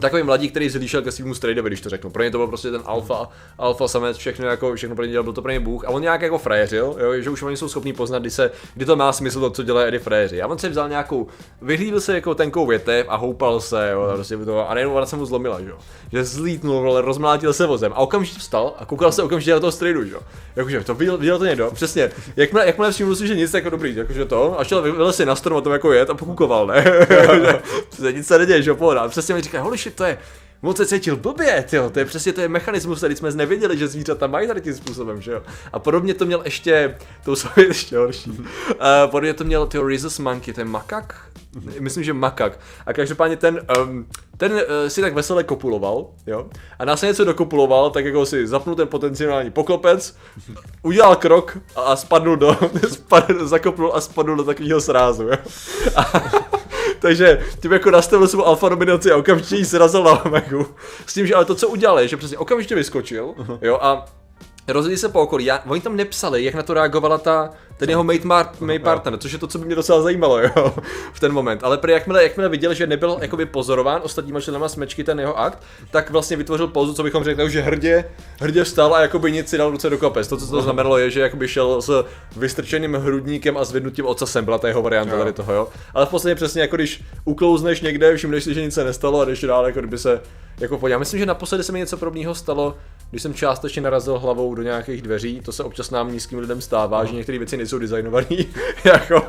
Takový 0.00 0.22
mladík, 0.22 0.50
který 0.50 0.68
zhlíšel 0.70 1.02
ke 1.02 1.12
svým 1.12 1.34
strejdovi, 1.34 1.70
když 1.70 1.80
to 1.80 1.88
řeknu. 1.88 2.10
Pro 2.10 2.22
ně 2.22 2.30
to 2.30 2.38
byl 2.38 2.46
prostě 2.46 2.70
ten 2.70 2.82
alfa, 2.84 3.28
alfa 3.58 3.88
samec, 3.88 4.16
všechno 4.16 4.46
jako, 4.46 4.74
všechno 4.74 4.96
pro 4.96 5.04
ně 5.04 5.10
dělal, 5.10 5.24
byl 5.24 5.32
to 5.32 5.42
pro 5.42 5.52
ně 5.52 5.60
bůh. 5.60 5.84
A 5.84 5.90
on 5.90 6.02
nějak 6.02 6.22
jako 6.22 6.38
frajeřil, 6.38 6.96
jo, 6.98 7.20
že 7.20 7.30
už 7.30 7.42
oni 7.42 7.56
jsou 7.56 7.68
schopní 7.68 7.92
poznat, 7.92 8.18
kdy, 8.18 8.30
se, 8.30 8.50
kdy 8.74 8.84
to 8.84 8.96
má 8.96 9.12
smysl 9.12 9.40
to, 9.40 9.50
co 9.50 9.62
dělají 9.62 9.88
Eddie 9.88 10.00
frajeři. 10.00 10.42
A 10.42 10.46
on 10.46 10.58
si 10.58 10.68
vzal 10.68 10.88
nějakou, 10.88 11.26
vyhlídl 11.62 12.00
se 12.00 12.14
jako 12.14 12.34
tenkou 12.34 12.66
větev 12.66 13.06
a 13.08 13.16
houpal 13.16 13.60
se, 13.60 13.90
jo, 13.92 14.02
a, 14.02 14.14
prostě 14.14 14.36
to, 14.36 14.70
a 14.70 14.74
nejenom 14.74 14.94
ona 14.94 15.06
se 15.06 15.16
mu 15.16 15.26
zlomila, 15.26 15.60
že 15.60 15.70
jo. 15.70 15.78
Že 16.12 16.24
zlítnul, 16.24 16.90
ale 16.90 17.00
rozmlátil 17.00 17.52
se 17.52 17.66
vozem 17.66 17.92
a 17.92 17.98
okamžitě 17.98 18.38
vstal 18.38 18.74
a 18.78 18.86
koukal 18.86 19.12
se 19.12 19.22
okamžitě 19.22 19.52
na 19.52 19.60
toho 19.60 19.72
strejdu, 19.72 20.04
že 20.04 20.12
jo. 20.12 20.20
Jakože 20.56 20.84
to 20.84 20.94
viděl, 20.94 21.18
viděl 21.18 21.38
to 21.38 21.44
někdo, 21.44 21.70
přesně. 21.74 22.10
Jakmile, 22.36 22.66
jakmile 22.66 22.92
všiml 22.92 23.16
si, 23.16 23.26
že 23.26 23.36
nic 23.36 23.54
jako 23.54 23.70
dobrý, 23.70 23.96
jakože 23.96 24.24
to, 24.24 24.60
a 24.60 24.64
šel 24.64 24.82
vylel 24.82 25.12
si 25.12 25.26
na 25.26 25.36
strom 25.36 25.56
o 25.56 25.60
tom 25.60 25.72
jako 25.72 25.92
jet 25.92 26.10
a 26.10 26.14
pokukoval, 26.14 26.66
ne? 26.66 26.84
Nic 28.12 28.26
se 28.26 28.38
neděje, 28.38 28.62
že 28.62 28.70
jo, 28.70 28.76
pohoda. 28.76 29.00
A 29.00 29.08
přesně 29.08 29.34
mi 29.34 29.40
říká, 29.40 29.62
holy 29.62 29.78
shit, 29.84 29.94
to 29.94 30.04
je, 30.04 30.18
On 30.64 30.76
se 30.76 30.86
cítil 30.86 31.16
blbě, 31.16 31.64
tyjo, 31.70 31.90
to 31.90 31.98
je 31.98 32.04
přesně 32.04 32.32
to 32.32 32.40
je 32.40 32.48
mechanismus, 32.48 32.98
který 32.98 33.16
jsme 33.16 33.30
nevěděli, 33.30 33.78
že 33.78 33.88
zvířata 33.88 34.26
mají 34.26 34.48
tady 34.48 34.60
tím 34.60 34.74
způsobem, 34.74 35.20
že 35.20 35.32
jo. 35.32 35.42
A 35.72 35.78
podobně 35.78 36.14
to 36.14 36.26
měl 36.26 36.42
ještě, 36.44 36.96
to 37.24 37.36
jsou 37.36 37.48
ještě 37.68 37.96
horší. 37.98 38.30
Uh, 38.30 38.46
podobně 39.06 39.34
to 39.34 39.44
měl 39.44 39.66
tyjo, 39.66 39.88
Rhesus 39.88 40.18
Monkey, 40.18 40.54
ten 40.54 40.68
makak? 40.68 41.28
Myslím, 41.80 42.04
že 42.04 42.12
makak. 42.12 42.60
A 42.86 42.92
každopádně 42.92 43.36
ten, 43.36 43.60
um, 43.82 44.06
ten 44.36 44.52
uh, 44.52 44.60
si 44.88 45.00
tak 45.00 45.14
veselé 45.14 45.44
kopuloval, 45.44 46.06
jo. 46.26 46.46
A 46.78 46.84
následně 46.84 47.14
co 47.14 47.24
dokopuloval, 47.24 47.90
tak 47.90 48.04
jako 48.04 48.26
si 48.26 48.46
zapnul 48.46 48.76
ten 48.76 48.88
potenciální 48.88 49.50
poklopec, 49.50 50.16
udělal 50.82 51.16
krok 51.16 51.58
a, 51.76 51.80
a 51.80 51.96
spadnul 51.96 52.36
do, 52.36 52.58
spadl, 52.88 53.46
zakopnul 53.46 53.92
a 53.94 54.00
spadl 54.00 54.36
do 54.36 54.44
takového 54.44 54.80
srázu, 54.80 55.22
jo. 55.22 55.36
A, 55.96 56.22
takže 57.04 57.40
tím 57.60 57.72
jako 57.72 57.90
nastavil 57.90 58.28
svou 58.28 58.44
alfa 58.44 58.68
dominaci 58.68 59.12
a 59.12 59.16
okamžitě 59.16 59.56
jí 59.56 59.64
srazil 59.64 60.04
na 60.04 60.24
omegu. 60.24 60.66
S 61.06 61.14
tím, 61.14 61.26
že 61.26 61.34
ale 61.34 61.44
to, 61.44 61.54
co 61.54 61.68
udělal, 61.68 62.00
je, 62.00 62.08
že 62.08 62.16
přesně 62.16 62.38
okamžitě 62.38 62.74
vyskočil, 62.74 63.34
jo, 63.62 63.78
a 63.82 64.04
rozhodli 64.68 64.96
se 64.96 65.08
po 65.08 65.20
okolí. 65.20 65.44
Já, 65.44 65.62
oni 65.66 65.80
tam 65.80 65.96
nepsali, 65.96 66.44
jak 66.44 66.54
na 66.54 66.62
to 66.62 66.74
reagovala 66.74 67.18
ta, 67.18 67.50
ten 67.76 67.90
jeho 67.90 68.04
mate, 68.04 68.24
mar, 68.24 68.50
mate 68.60 68.78
partner, 68.78 69.18
což 69.18 69.32
je 69.32 69.38
to, 69.38 69.46
co 69.46 69.58
by 69.58 69.64
mě 69.64 69.74
docela 69.74 70.02
zajímalo, 70.02 70.38
jo, 70.38 70.74
v 71.12 71.20
ten 71.20 71.32
moment. 71.32 71.64
Ale 71.64 71.78
prý 71.78 71.92
jakmile, 71.92 72.22
jakmile 72.22 72.48
viděl, 72.48 72.74
že 72.74 72.86
nebyl 72.86 73.18
jakoby 73.20 73.46
pozorován 73.46 74.00
ostatníma 74.04 74.40
členama 74.40 74.68
smečky 74.68 75.04
ten 75.04 75.20
jeho 75.20 75.38
akt, 75.38 75.62
tak 75.90 76.10
vlastně 76.10 76.36
vytvořil 76.36 76.68
pouzu, 76.68 76.94
co 76.94 77.02
bychom 77.02 77.24
řekli, 77.24 77.50
že 77.50 77.60
hrdě, 77.60 78.04
hrdě 78.40 78.64
vstal 78.64 78.94
a 78.94 79.00
jakoby 79.00 79.32
nic 79.32 79.48
si 79.48 79.58
dal 79.58 79.70
ruce 79.70 79.90
do 79.90 79.98
kapes. 79.98 80.28
To, 80.28 80.36
co 80.36 80.46
to 80.46 80.62
znamenalo, 80.62 80.98
je, 80.98 81.10
že 81.10 81.20
jakoby 81.20 81.48
šel 81.48 81.82
s 81.82 82.04
vystrčeným 82.36 82.94
hrudníkem 82.94 83.56
a 83.56 83.64
zvednutím 83.64 84.06
ocasem, 84.06 84.44
byla 84.44 84.58
ta 84.58 84.68
jeho 84.68 84.82
varianta 84.82 85.18
tady 85.18 85.32
toho, 85.32 85.52
jo. 85.52 85.68
Ale 85.94 86.06
v 86.06 86.08
podstatě 86.08 86.34
přesně 86.34 86.60
jako 86.60 86.76
když 86.76 87.04
uklouzneš 87.24 87.80
někde, 87.80 88.16
všimneš 88.16 88.44
si, 88.44 88.54
že 88.54 88.62
nic 88.62 88.74
se 88.74 88.84
nestalo 88.84 89.20
a 89.20 89.24
jdeš 89.24 89.40
dál, 89.40 89.66
jako 89.66 89.80
kdyby 89.80 89.98
se 89.98 90.20
jako 90.60 90.78
podíval. 90.78 90.98
Myslím, 90.98 91.20
že 91.20 91.26
naposledy 91.26 91.64
se 91.64 91.72
mi 91.72 91.78
něco 91.78 91.96
podobného 91.96 92.34
stalo, 92.34 92.76
když 93.10 93.22
jsem 93.22 93.34
částečně 93.34 93.82
narazil 93.82 94.18
hlavou 94.18 94.54
do 94.54 94.62
nějakých 94.62 95.02
dveří, 95.02 95.40
to 95.40 95.52
se 95.52 95.64
občas 95.64 95.90
nám 95.90 96.12
nízkým 96.12 96.38
lidem 96.38 96.60
stává, 96.60 97.04
že 97.04 97.14
některé 97.14 97.38
věci 97.38 97.56
nejsou 97.64 97.78
designované 97.78 98.26
jako, 98.84 99.22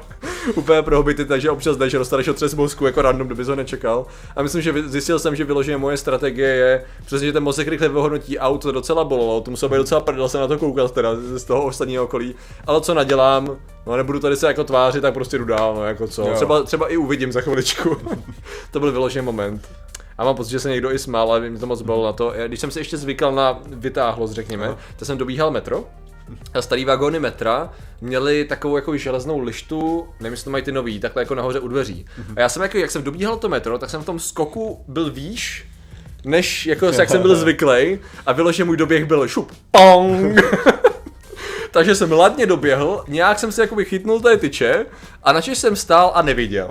úplně 0.55 0.81
pro 0.81 0.97
hobity, 0.97 1.25
takže 1.25 1.49
občas 1.49 1.77
jdeš, 1.77 1.93
dostaneš 1.93 2.27
otřes 2.27 2.53
mozku 2.53 2.85
jako 2.85 3.01
random, 3.01 3.27
kdyby 3.27 3.43
ho 3.43 3.55
nečekal. 3.55 4.05
A 4.35 4.43
myslím, 4.43 4.61
že 4.61 4.73
zjistil 4.89 5.19
jsem, 5.19 5.35
že 5.35 5.43
vyloženě 5.43 5.77
moje 5.77 5.97
strategie 5.97 6.47
je 6.47 6.85
přesně, 7.05 7.27
že 7.27 7.33
ten 7.33 7.43
mozek 7.43 7.67
rychle 7.67 7.89
vyhodnotí 7.89 8.39
auto 8.39 8.71
docela 8.71 9.03
bolelo, 9.03 9.41
to 9.41 9.51
muselo 9.51 9.69
být 9.69 9.77
docela 9.77 10.01
prdel 10.01 10.29
se 10.29 10.39
na 10.39 10.47
to 10.47 10.57
koukat 10.57 10.91
teda 10.91 11.09
z 11.15 11.43
toho 11.43 11.63
ostatního 11.65 12.03
okolí. 12.03 12.35
Ale 12.67 12.81
co 12.81 12.93
nadělám, 12.93 13.57
no 13.87 13.97
nebudu 13.97 14.19
tady 14.19 14.35
se 14.35 14.47
jako 14.47 14.63
tvářit, 14.63 15.01
tak 15.01 15.13
prostě 15.13 15.37
jdu 15.37 15.45
dál, 15.45 15.75
no 15.75 15.85
jako 15.85 16.07
co. 16.07 16.25
Třeba, 16.35 16.63
třeba 16.63 16.87
i 16.87 16.97
uvidím 16.97 17.31
za 17.31 17.41
chviličku. 17.41 17.97
to 18.71 18.79
byl 18.79 18.91
vyložený 18.91 19.25
moment. 19.25 19.69
A 20.17 20.23
mám 20.23 20.35
pocit, 20.35 20.51
že 20.51 20.59
se 20.59 20.69
někdo 20.69 20.91
i 20.91 20.99
smál, 20.99 21.31
ale 21.31 21.49
mě 21.49 21.59
to 21.59 21.65
moc 21.65 21.81
bylo 21.81 22.05
na 22.05 22.13
to. 22.13 22.33
Když 22.47 22.59
jsem 22.59 22.71
si 22.71 22.79
ještě 22.79 22.97
zvykal 22.97 23.35
na 23.35 23.59
vytáhlost, 23.67 24.31
řekněme, 24.31 24.75
tak 24.95 25.05
jsem 25.05 25.17
dobíhal 25.17 25.51
metro. 25.51 25.83
A 26.53 26.61
starý 26.61 26.85
vagóny 26.85 27.19
metra 27.19 27.69
měli 28.01 28.45
takovou 28.45 28.75
jako 28.75 28.97
železnou 28.97 29.39
lištu, 29.39 30.07
nevím, 30.19 30.33
jestli 30.33 30.43
to 30.43 30.51
mají 30.51 30.63
ty 30.63 30.71
nový, 30.71 30.99
takhle 30.99 31.21
jako 31.21 31.35
nahoře 31.35 31.59
u 31.59 31.67
dveří. 31.67 32.05
A 32.35 32.39
já 32.39 32.49
jsem 32.49 32.61
jako, 32.61 32.77
jak 32.77 32.91
jsem 32.91 33.03
dobíhal 33.03 33.37
to 33.37 33.49
metro, 33.49 33.77
tak 33.77 33.89
jsem 33.89 34.01
v 34.01 34.05
tom 34.05 34.19
skoku 34.19 34.83
byl 34.87 35.11
výš, 35.11 35.65
než 36.25 36.65
jako, 36.65 36.85
jak 36.85 37.09
jsem 37.09 37.21
byl 37.21 37.35
zvyklý 37.35 37.99
a 38.25 38.33
bylo, 38.33 38.51
že 38.51 38.63
můj 38.63 38.77
doběh 38.77 39.05
byl 39.05 39.27
šup, 39.27 39.51
pong. 39.71 40.41
takže 41.75 41.95
jsem 41.95 42.11
ladně 42.11 42.45
doběhl, 42.45 43.03
nějak 43.07 43.39
jsem 43.39 43.51
si 43.51 43.61
jakoby 43.61 43.85
chytnul 43.85 44.19
té 44.19 44.37
tyče 44.37 44.85
a 45.23 45.33
načež 45.33 45.57
jsem 45.57 45.75
stál 45.75 46.11
a 46.15 46.21
neviděl. 46.21 46.67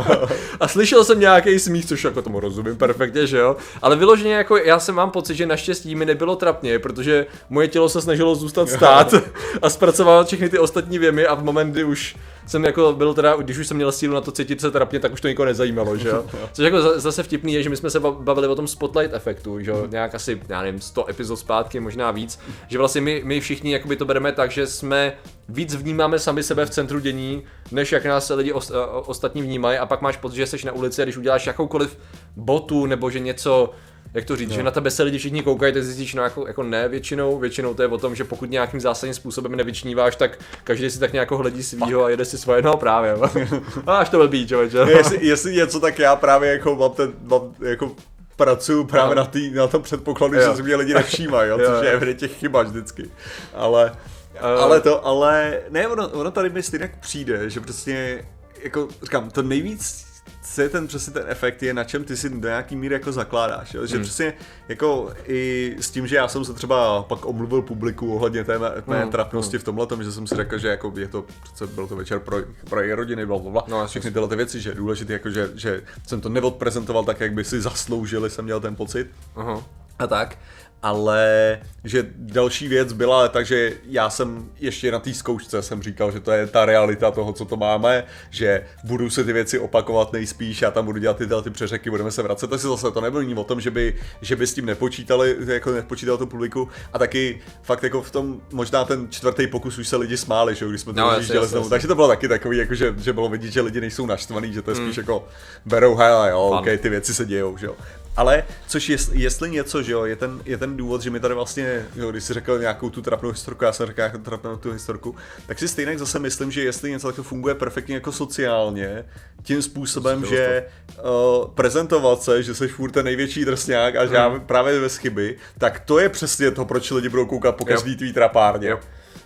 a 0.60 0.68
slyšel 0.68 1.04
jsem 1.04 1.20
nějaký 1.20 1.58
smích, 1.58 1.86
což 1.86 2.04
jako 2.04 2.22
tomu 2.22 2.40
rozumím 2.40 2.76
perfektně, 2.76 3.26
že 3.26 3.38
jo. 3.38 3.56
Ale 3.82 3.96
vyloženě 3.96 4.34
jako 4.34 4.56
já 4.56 4.78
jsem 4.78 4.94
mám 4.94 5.10
pocit, 5.10 5.34
že 5.34 5.46
naštěstí 5.46 5.94
mi 5.94 6.06
nebylo 6.06 6.36
trapně, 6.36 6.78
protože 6.78 7.26
moje 7.50 7.68
tělo 7.68 7.88
se 7.88 8.02
snažilo 8.02 8.34
zůstat 8.34 8.68
stát 8.68 9.14
a 9.62 9.70
zpracovávat 9.70 10.26
všechny 10.26 10.48
ty 10.48 10.58
ostatní 10.58 10.98
věmy 10.98 11.26
a 11.26 11.34
v 11.34 11.44
moment, 11.44 11.72
kdy 11.72 11.84
už 11.84 12.16
jsem 12.46 12.64
jako 12.64 12.92
byl 12.92 13.14
teda, 13.14 13.36
když 13.36 13.58
už 13.58 13.66
jsem 13.66 13.76
měl 13.76 13.92
sílu 13.92 14.14
na 14.14 14.20
to 14.20 14.32
cítit 14.32 14.60
se 14.60 14.70
trapně, 14.70 15.00
tak 15.00 15.12
už 15.12 15.20
to 15.20 15.28
nikoho 15.28 15.46
nezajímalo, 15.46 15.96
že 15.96 16.08
jo. 16.08 16.24
Což 16.52 16.64
jako 16.64 17.00
zase 17.00 17.22
vtipný 17.22 17.54
je, 17.54 17.62
že 17.62 17.70
my 17.70 17.76
jsme 17.76 17.90
se 17.90 18.00
bavili 18.00 18.48
o 18.48 18.54
tom 18.54 18.68
spotlight 18.68 19.14
efektu, 19.14 19.60
že 19.60 19.70
jo, 19.70 19.86
nějak 19.86 20.14
asi, 20.14 20.40
já 20.48 20.62
nevím, 20.62 20.80
100 20.80 21.10
epizod 21.10 21.38
zpátky, 21.38 21.80
možná 21.80 22.10
víc, 22.10 22.38
že 22.68 22.78
vlastně 22.78 23.00
my, 23.00 23.22
my 23.24 23.40
všichni 23.40 23.72
jakoby 23.72 23.96
to 23.96 24.04
bereme 24.04 24.32
tak, 24.32 24.50
že 24.50 24.66
jsme 24.66 25.12
víc 25.48 25.74
vnímáme 25.74 26.18
sami 26.18 26.42
sebe 26.42 26.66
v 26.66 26.70
centru 26.70 27.00
dění, 27.00 27.42
než 27.70 27.92
jak 27.92 28.04
nás 28.04 28.32
lidi 28.34 28.52
os, 28.52 28.72
ostatní 29.06 29.42
vnímají. 29.42 29.78
A 29.78 29.86
pak 29.86 30.02
máš 30.02 30.16
pocit, 30.16 30.36
že 30.36 30.46
jsi 30.46 30.66
na 30.66 30.72
ulici 30.72 31.02
a 31.02 31.04
když 31.04 31.16
uděláš 31.16 31.46
jakoukoliv 31.46 31.98
botu 32.36 32.86
nebo 32.86 33.10
že 33.10 33.20
něco 33.20 33.70
jak 34.14 34.24
to 34.24 34.36
říct, 34.36 34.48
no. 34.48 34.54
že 34.54 34.62
na 34.62 34.70
tebe 34.70 34.90
se 34.90 35.02
lidi 35.02 35.18
všichni 35.18 35.42
koukají, 35.42 35.72
tak 35.72 35.84
zjistíš, 35.84 36.14
no 36.14 36.22
jako, 36.22 36.46
jako 36.46 36.62
ne 36.62 36.88
většinou, 36.88 37.38
většinou 37.38 37.74
to 37.74 37.82
je 37.82 37.88
o 37.88 37.98
tom, 37.98 38.14
že 38.14 38.24
pokud 38.24 38.50
nějakým 38.50 38.80
zásadním 38.80 39.14
způsobem 39.14 39.56
nevyčníváš, 39.56 40.16
tak 40.16 40.38
každý 40.64 40.90
si 40.90 40.98
tak 40.98 41.12
nějak 41.12 41.30
hledí 41.30 41.62
svýho 41.62 42.04
a 42.04 42.10
jede 42.10 42.24
si 42.24 42.38
svoje, 42.38 42.62
no 42.62 42.76
právě. 42.76 43.14
a 43.86 43.96
až 43.96 44.08
to 44.08 44.18
blbý, 44.18 44.46
člověče. 44.46 44.78
jestli, 44.78 45.26
jestli 45.26 45.54
něco, 45.54 45.80
tak 45.80 45.98
já 45.98 46.16
právě 46.16 46.52
jako 46.52 46.76
mám 46.76 46.90
ten, 46.90 47.12
mám 47.22 47.54
jako 47.60 47.96
pracuju 48.36 48.84
právě 48.84 49.14
no. 49.16 49.22
na, 49.22 49.26
tý, 49.26 49.50
na 49.50 49.66
tom 49.66 49.82
předpokladu, 49.82 50.34
jo. 50.34 50.50
že 50.50 50.56
se 50.56 50.62
mě 50.62 50.76
lidi 50.76 50.94
nevšímají, 50.94 51.50
jo, 51.50 51.58
což 51.66 51.86
je 51.86 51.92
evidentně 51.92 52.28
chyba 52.28 52.62
vždycky. 52.62 53.10
Ale, 53.54 53.92
uh, 54.34 54.62
ale 54.62 54.80
to, 54.80 55.06
ale 55.06 55.60
ne, 55.70 55.88
ono, 55.88 56.08
ono 56.08 56.30
tady 56.30 56.50
mi 56.50 56.62
stejně 56.62 56.92
přijde, 57.00 57.50
že 57.50 57.60
prostě 57.60 58.24
jako 58.62 58.88
říkám, 59.02 59.30
to 59.30 59.42
nejvíc 59.42 60.11
co 60.42 60.62
je 60.62 60.68
ten 60.68 60.86
přesně 60.86 61.12
ten 61.12 61.24
efekt, 61.26 61.62
je 61.62 61.74
na 61.74 61.84
čem 61.84 62.04
ty 62.04 62.16
si 62.16 62.30
do 62.30 62.48
nějaký 62.48 62.76
míry 62.76 62.94
jako 62.94 63.12
zakládáš, 63.12 63.74
jo? 63.74 63.86
že 63.86 63.94
hmm. 63.94 64.04
přesně 64.04 64.34
jako 64.68 65.12
i 65.26 65.74
s 65.80 65.90
tím, 65.90 66.06
že 66.06 66.16
já 66.16 66.28
jsem 66.28 66.44
se 66.44 66.52
třeba 66.52 67.02
pak 67.02 67.26
omluvil 67.26 67.62
publiku 67.62 68.14
ohledně 68.14 68.44
té 68.44 68.58
mé 68.58 69.00
hmm. 69.00 69.10
trapnosti 69.10 69.56
hmm. 69.56 69.60
v 69.60 69.64
tomhle 69.64 69.86
tom, 69.86 70.04
že 70.04 70.12
jsem 70.12 70.26
si 70.26 70.36
řekl, 70.36 70.58
že 70.58 70.68
jako 70.68 70.92
je 70.96 71.08
to, 71.08 71.24
přece 71.42 71.66
byl 71.66 71.86
to 71.86 71.96
večer 71.96 72.18
pro, 72.18 72.36
pro 72.70 72.80
její 72.80 72.92
rodiny, 72.92 73.26
bla, 73.26 73.38
bla, 73.38 73.50
bla. 73.50 73.64
No, 73.68 73.86
všechny 73.86 74.10
tyhle 74.10 74.28
ty 74.28 74.36
věci, 74.36 74.60
že 74.60 74.70
je 74.70 74.74
důležité, 74.74 75.12
jako 75.12 75.30
že, 75.30 75.50
že 75.54 75.82
jsem 76.06 76.20
to 76.20 76.28
neodprezentoval 76.28 77.04
tak, 77.04 77.20
jak 77.20 77.32
by 77.32 77.44
si 77.44 77.60
zasloužili, 77.60 78.30
jsem 78.30 78.44
měl 78.44 78.60
ten 78.60 78.76
pocit. 78.76 79.10
Uh-huh. 79.36 79.62
A 79.98 80.06
tak 80.06 80.38
ale 80.82 81.58
že 81.84 82.06
další 82.16 82.68
věc 82.68 82.92
byla 82.92 83.28
takže 83.28 83.72
já 83.88 84.10
jsem 84.10 84.50
ještě 84.60 84.92
na 84.92 84.98
té 84.98 85.14
zkoušce 85.14 85.62
jsem 85.62 85.82
říkal, 85.82 86.12
že 86.12 86.20
to 86.20 86.32
je 86.32 86.46
ta 86.46 86.64
realita 86.64 87.10
toho, 87.10 87.32
co 87.32 87.44
to 87.44 87.56
máme, 87.56 88.04
že 88.30 88.66
budu 88.84 89.10
se 89.10 89.24
ty 89.24 89.32
věci 89.32 89.58
opakovat 89.58 90.12
nejspíš, 90.12 90.62
já 90.62 90.70
tam 90.70 90.84
budu 90.84 90.98
dělat 90.98 91.16
tyhle 91.16 91.42
ty 91.42 91.50
přeřeky, 91.50 91.90
budeme 91.90 92.10
se 92.10 92.22
vracet, 92.22 92.50
takže 92.50 92.68
zase 92.68 92.90
to 92.90 93.00
nebylo 93.00 93.40
o 93.40 93.44
tom, 93.44 93.60
že 93.60 93.70
by, 93.70 93.96
že 94.20 94.36
by 94.36 94.46
s 94.46 94.54
tím 94.54 94.66
nepočítali, 94.66 95.36
jako 95.46 95.72
nepočítal 95.72 96.18
to 96.18 96.26
publiku. 96.26 96.68
A 96.92 96.98
taky 96.98 97.40
fakt 97.62 97.82
jako 97.82 98.02
v 98.02 98.10
tom 98.10 98.40
možná 98.52 98.84
ten 98.84 99.06
čtvrtý 99.10 99.46
pokus 99.46 99.78
už 99.78 99.88
se 99.88 99.96
lidi 99.96 100.16
smáli, 100.16 100.54
že 100.54 100.66
když 100.68 100.80
jsme 100.80 100.92
to 100.92 101.00
no, 101.00 101.12
jasně, 101.12 101.46
znovu, 101.46 101.68
takže 101.68 101.88
to 101.88 101.94
bylo 101.94 102.08
taky 102.08 102.28
takový, 102.28 102.58
jako 102.58 102.74
že, 102.74 102.94
že 102.98 103.12
bylo 103.12 103.28
vidět, 103.28 103.52
že 103.52 103.60
lidi 103.60 103.80
nejsou 103.80 104.06
naštvaný, 104.06 104.52
že 104.52 104.62
to 104.62 104.70
je 104.70 104.74
spíš 104.74 104.96
hmm. 104.96 105.02
jako 105.02 105.28
berou, 105.66 105.94
hele, 105.94 106.30
jo, 106.30 106.40
ok, 106.40 106.66
ty 106.78 106.88
věci 106.88 107.14
se 107.14 107.24
dějou, 107.24 107.56
že 107.56 107.66
jo. 107.66 107.74
Ale, 108.16 108.44
což 108.66 108.88
je, 108.88 108.96
jestli 109.12 109.50
něco, 109.50 109.82
že 109.82 109.92
jo, 109.92 110.04
je 110.04 110.16
ten, 110.16 110.40
je 110.44 110.58
ten 110.58 110.76
důvod, 110.76 111.02
že 111.02 111.10
mi 111.10 111.20
tady 111.20 111.34
vlastně, 111.34 111.86
jo, 111.96 112.10
když 112.10 112.24
jsi 112.24 112.34
řekl 112.34 112.58
nějakou 112.58 112.90
tu 112.90 113.02
trapnou 113.02 113.30
historku, 113.30 113.64
já 113.64 113.72
jsem 113.72 113.86
řekl 113.86 114.00
nějakou 114.00 114.18
trapnou 114.18 114.56
tu 114.56 114.72
historku, 114.72 115.14
tak 115.46 115.58
si 115.58 115.68
stejně 115.68 115.98
zase 115.98 116.18
myslím, 116.18 116.50
že 116.50 116.64
jestli 116.64 116.90
něco 116.90 117.06
takto 117.06 117.22
funguje 117.22 117.54
perfektně 117.54 117.94
jako 117.94 118.12
sociálně, 118.12 119.04
tím 119.42 119.62
způsobem, 119.62 120.26
že 120.26 120.66
uh, 120.98 121.50
prezentovat 121.50 122.22
se, 122.22 122.42
že 122.42 122.54
jsi 122.54 122.68
furt 122.68 122.90
ten 122.90 123.04
největší 123.04 123.44
drsňák 123.44 123.96
a 123.96 124.06
že 124.06 124.18
hmm. 124.18 124.34
já 124.34 124.40
právě 124.40 124.80
bez 124.80 124.96
chyby, 124.96 125.36
tak 125.58 125.80
to 125.80 125.98
je 125.98 126.08
přesně 126.08 126.50
to, 126.50 126.64
proč 126.64 126.90
lidi 126.90 127.08
budou 127.08 127.26
koukat 127.26 127.56
po 127.56 127.64
každý 127.64 127.96
tvý 127.96 128.12
trapárně. 128.12 128.68
Yep. 128.68 128.80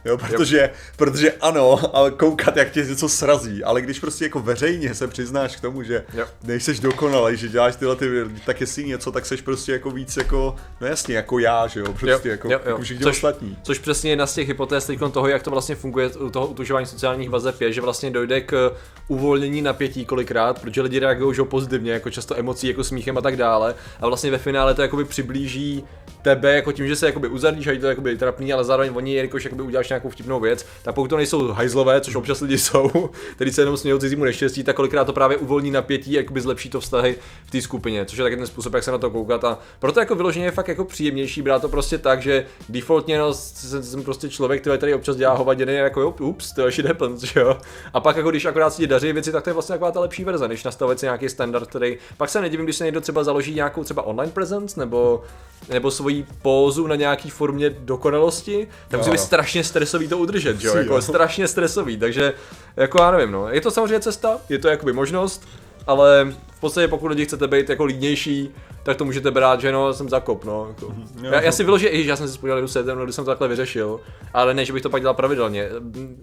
Jo, 0.07 0.19
protože, 0.19 0.71
protože 0.97 1.33
ano, 1.33 1.81
ale 1.97 2.11
koukat, 2.11 2.57
jak 2.57 2.71
tě 2.71 2.85
něco 2.85 3.09
srazí, 3.09 3.65
ale 3.65 3.83
když 3.83 3.99
prostě 3.99 4.25
jako 4.25 4.41
veřejně 4.41 4.95
se 4.95 5.09
přiznáš 5.09 5.57
k 5.57 5.61
tomu, 5.61 5.83
že 5.83 6.05
yep. 6.15 6.29
nejseš 6.43 6.81
dokonalý, 6.81 7.37
že 7.37 7.49
děláš 7.49 7.77
tyhle 7.77 7.97
ty, 7.97 8.11
tak 8.47 8.61
jestli 8.61 8.85
něco, 8.85 9.13
tak 9.13 9.27
seš 9.27 9.41
prostě 9.41 9.73
jako 9.73 9.91
víc 9.91 10.17
jako, 10.17 10.57
no 10.81 10.87
jasně, 10.87 11.17
jako 11.17 11.39
já, 11.39 11.67
že 11.67 11.81
jo, 11.81 11.87
prostě 11.87 12.07
yep. 12.07 12.25
jako, 12.25 12.49
yep, 12.49 12.67
jako 12.67 12.83
všichni 12.83 13.05
což, 13.05 13.17
ostatní. 13.17 13.59
Což 13.63 13.79
přesně 13.79 14.11
jedna 14.11 14.27
z 14.27 14.35
těch 14.35 14.49
hypotéz 14.49 14.91
toho, 15.13 15.29
jak 15.29 15.43
to 15.43 15.51
vlastně 15.51 15.75
funguje 15.75 16.09
u 16.09 16.31
toho 16.31 16.47
utužování 16.47 16.87
sociálních 16.87 17.31
vazeb 17.31 17.61
je, 17.61 17.73
že 17.73 17.81
vlastně 17.81 18.11
dojde 18.11 18.41
k 18.41 18.73
uvolnění 19.09 19.63
napětí 19.63 20.05
kolikrát, 20.05 20.61
protože 20.61 20.83
lidi 20.83 20.99
reagují 20.99 21.37
pozitivně, 21.45 21.93
jako 21.93 22.11
často 22.11 22.39
emocí, 22.39 22.69
jako 22.69 22.85
smíchem 22.85 23.19
a 23.19 23.21
tak 23.21 23.37
dále. 23.37 23.75
A 24.01 24.07
vlastně 24.07 24.31
ve 24.31 24.39
finále 24.39 24.75
to 24.75 24.83
jakoby 24.83 25.05
přiblíží 25.05 25.85
tebe 26.23 26.55
jako 26.55 26.73
tím, 26.73 26.89
že 26.89 26.97
se 26.97 27.07
jakoby 27.07 27.29
uzadíš 27.29 27.67
a 27.67 27.73
je 27.73 27.79
to 27.79 27.87
jakoby 27.87 28.17
trapný, 28.17 28.53
ale 28.53 28.65
zároveň 28.65 28.93
oni, 28.95 29.15
jelikož 29.15 29.45
jakoby 29.45 29.63
uděláš 29.63 29.91
nějakou 29.97 30.09
vtipnou 30.09 30.41
věc, 30.41 30.67
tak 30.83 30.95
pokud 30.95 31.09
to 31.09 31.17
nejsou 31.17 31.49
hajzlové, 31.49 32.01
což 32.01 32.15
občas 32.15 32.41
lidi 32.41 32.59
jsou, 32.59 33.11
kteří 33.35 33.53
se 33.53 33.63
jenom 33.63 33.77
smějí 33.77 34.01
cizímu 34.01 34.25
neštěstí, 34.25 34.65
tak 34.65 34.77
kolikrát 34.77 35.05
to 35.05 35.13
právě 35.13 35.37
uvolní 35.37 35.71
napětí, 35.71 36.13
jakoby 36.13 36.41
zlepší 36.41 36.71
to 36.71 36.81
vztahy 36.81 37.17
v 37.47 37.51
té 37.51 37.63
skupině, 37.63 38.05
což 38.05 38.19
je 38.19 38.25
taky 38.25 38.37
ten 38.37 38.47
způsob, 38.47 38.75
jak 38.75 38.85
se 38.85 38.91
na 38.91 38.99
to 38.99 39.11
koukat. 39.11 39.45
A 39.45 39.59
proto 39.79 40.01
jako 40.01 40.15
vyloženě 40.15 40.45
je 40.45 40.51
fakt 40.51 40.69
jako 40.69 40.85
příjemnější 40.85 41.43
brát 41.43 41.63
to 41.63 41.69
prostě 41.69 41.99
tak, 41.99 42.23
že 42.23 42.47
defaultně 42.69 43.19
no, 43.19 43.35
jsem, 43.35 43.83
jsem 43.83 44.03
prostě 44.03 44.29
člověk, 44.29 44.61
který 44.61 44.79
tady 44.79 44.95
občas 44.95 45.17
dělá 45.17 45.35
hovaděny, 45.35 45.75
jako 45.75 46.01
jo, 46.01 46.15
ups, 46.21 46.53
to 46.53 46.67
je 46.67 46.73
happens, 46.89 47.23
že 47.23 47.41
jo. 47.41 47.57
A 47.95 48.01
pak 48.01 48.17
jako 48.17 48.31
když 48.31 48.45
akorát 48.45 48.71
si 48.71 48.87
daří 48.87 49.13
věci, 49.13 49.33
tak 49.33 49.45
to 49.45 49.51
je 49.51 49.55
vlastně 49.55 49.73
taková 49.73 49.91
ta 49.91 50.01
lepší 50.01 50.25
verze, 50.25 50.49
než 50.49 50.65
nastavit 50.65 51.01
si 51.01 51.07
nějaký 51.07 51.29
standard, 51.29 51.67
který 51.67 51.97
pak 52.17 52.31
se 52.31 52.41
nedivím, 52.41 52.67
když 52.67 52.77
se 52.77 52.85
někdo 52.85 53.01
třeba 53.01 53.25
založí 53.25 53.55
nějakou 53.55 53.85
třeba 53.85 54.03
online 54.03 54.33
presence 54.33 54.81
nebo, 54.81 55.23
nebo 55.69 55.91
svoji 55.91 56.27
pózu 56.43 56.87
na 56.87 56.95
nějaký 56.95 57.31
formě 57.31 57.71
dokonalosti, 57.71 58.69
tak 58.89 59.01
musí 59.01 59.11
být 59.11 59.19
strašně 59.19 59.65
stresový 59.87 60.09
to 60.09 60.19
udržet, 60.19 60.65
jo? 60.65 60.77
jako 60.77 61.03
strašně 61.03 61.49
stresový, 61.49 61.97
takže 61.97 62.35
jako 62.77 63.03
já 63.03 63.11
nevím, 63.11 63.31
no. 63.31 63.49
Je 63.49 63.61
to 63.61 63.71
samozřejmě 63.71 64.01
cesta, 64.01 64.39
je 64.49 64.59
to 64.59 64.69
jakoby 64.69 64.93
možnost, 64.93 65.49
ale 65.87 66.33
v 66.53 66.61
podstatě 66.61 66.89
pokud 66.89 67.07
lidi 67.07 67.25
chcete 67.25 67.47
být 67.47 67.69
jako 67.69 67.85
lídnější, 67.85 68.51
tak 68.83 68.97
to 68.97 69.05
můžete 69.05 69.31
brát, 69.31 69.61
že 69.61 69.73
no, 69.73 69.93
jsem 69.93 70.09
zakop, 70.09 70.45
no. 70.45 70.67
Jako. 70.69 70.89
Mhm. 70.89 71.25
Já, 71.25 71.41
já, 71.41 71.53
si 71.53 71.65
vyložil, 71.65 71.91
že 71.93 72.09
já 72.09 72.17
jsem 72.17 72.29
si 72.29 72.35
spojil 72.35 72.61
do 72.61 72.69
sedm, 72.69 72.99
když 73.05 73.15
jsem 73.15 73.25
to 73.25 73.31
takhle 73.31 73.49
vyřešil, 73.49 74.01
ale 74.35 74.55
ne, 74.55 74.65
že 74.65 74.73
bych 74.73 74.83
to 74.83 74.91
pak 74.91 75.03
dělal 75.03 75.15
pravidelně. 75.15 75.69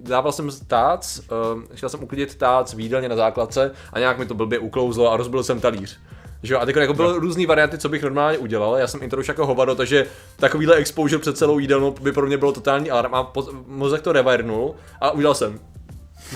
Dával 0.01 0.32
jsem 0.32 0.50
tác, 0.67 1.00
uh, 1.55 1.62
chtěl 1.74 1.89
jsem 1.89 2.03
uklidit 2.03 2.36
tác 2.36 2.74
výdelně 2.74 3.10
na 3.10 3.15
základce 3.15 3.72
a 3.93 4.00
nějak 4.00 4.17
mi 4.17 4.25
to 4.25 4.34
blbě 4.34 4.60
uklouzlo 4.60 5.12
a 5.12 5.17
rozbil 5.17 5.43
jsem 5.43 5.60
talíř. 5.60 6.00
Že 6.43 6.53
jo, 6.53 6.59
a 6.59 6.65
teď 6.65 6.75
jako 6.75 6.93
byly 6.93 7.13
no. 7.13 7.19
různé 7.19 7.47
varianty, 7.47 7.77
co 7.77 7.89
bych 7.89 8.03
normálně 8.03 8.38
udělal. 8.38 8.75
Já 8.77 8.88
jsem 8.88 9.03
intro 9.03 9.19
už 9.19 9.27
jako 9.27 9.45
hovado, 9.45 9.75
takže 9.75 10.05
takovýhle 10.35 10.75
exposure 10.75 11.21
před 11.21 11.38
celou 11.38 11.59
jídelnou 11.59 11.91
by 11.91 12.12
pro 12.12 12.27
mě 12.27 12.38
bylo 12.38 12.51
totální 12.51 12.91
alarm 12.91 13.15
a 13.15 13.33
mozek 13.67 14.01
to 14.01 14.12
revernul 14.12 14.75
a 15.01 15.12
udělal 15.12 15.35
jsem. 15.35 15.59